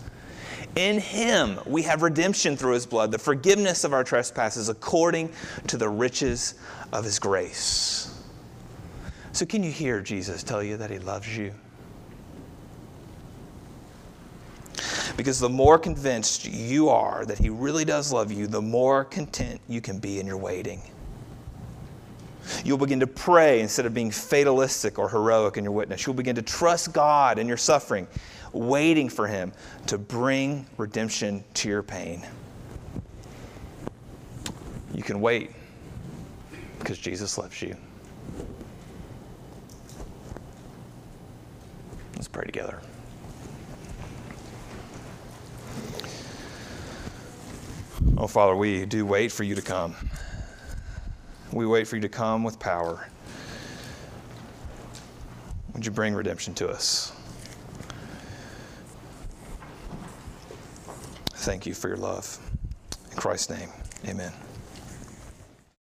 In 0.78 1.00
him 1.00 1.60
we 1.66 1.82
have 1.82 2.04
redemption 2.04 2.56
through 2.56 2.74
his 2.74 2.86
blood, 2.86 3.12
the 3.12 3.18
forgiveness 3.18 3.84
of 3.84 3.94
our 3.94 4.04
trespasses 4.04 4.70
according 4.70 5.32
to 5.66 5.76
the 5.76 5.90
riches 5.90 6.54
of 6.94 7.04
his 7.04 7.18
grace. 7.18 8.14
So, 9.32 9.44
can 9.44 9.64
you 9.64 9.72
hear 9.72 10.02
Jesus 10.02 10.44
tell 10.44 10.62
you 10.62 10.78
that 10.78 10.92
he 10.92 11.00
loves 11.00 11.36
you? 11.36 11.52
Because 15.16 15.40
the 15.40 15.50
more 15.50 15.80
convinced 15.80 16.46
you 16.46 16.90
are 16.90 17.26
that 17.26 17.40
he 17.40 17.50
really 17.50 17.84
does 17.84 18.14
love 18.14 18.32
you, 18.32 18.46
the 18.46 18.62
more 18.62 19.04
content 19.04 19.60
you 19.68 19.82
can 19.82 19.98
be 19.98 20.20
in 20.20 20.28
your 20.28 20.38
waiting. 20.38 20.84
You'll 22.64 22.78
begin 22.78 23.00
to 23.00 23.08
pray 23.08 23.62
instead 23.62 23.88
of 23.88 23.96
being 23.96 24.12
fatalistic 24.12 25.00
or 25.00 25.10
heroic 25.10 25.58
in 25.58 25.64
your 25.64 25.74
witness. 25.74 26.06
You'll 26.06 26.16
begin 26.16 26.36
to 26.36 26.44
trust 26.44 26.94
God 26.94 27.40
in 27.40 27.48
your 27.48 27.58
suffering 27.58 28.08
waiting 28.54 29.10
for 29.10 29.28
Him 29.28 29.54
to 29.88 29.98
bring 29.98 30.66
redemption 30.78 31.44
to 31.56 31.70
your 31.70 31.84
pain. 31.84 32.26
You 34.94 35.04
can 35.04 35.22
wait 35.22 35.52
because 36.80 36.98
Jesus 36.98 37.38
loves 37.38 37.62
you. 37.62 37.76
Let's 42.16 42.28
pray 42.28 42.46
together. 42.46 42.82
Oh, 48.18 48.26
Father, 48.26 48.56
we 48.56 48.86
do 48.86 49.06
wait 49.06 49.32
for 49.32 49.44
you 49.44 49.54
to 49.54 49.62
come. 49.62 49.96
We 51.52 51.68
wait 51.68 51.88
for 51.88 51.96
you 51.96 52.02
to 52.02 52.10
come 52.10 52.44
with 52.44 52.60
power. 52.60 53.08
Would 55.74 55.86
you 55.86 55.92
bring 55.92 56.16
redemption 56.16 56.56
to 56.56 56.68
us? 56.68 57.14
Thank 61.48 61.66
you 61.66 61.74
for 61.74 61.88
your 61.88 61.96
love. 61.96 62.38
In 63.10 63.16
Christ's 63.16 63.52
name, 63.52 63.70
amen. 64.06 64.34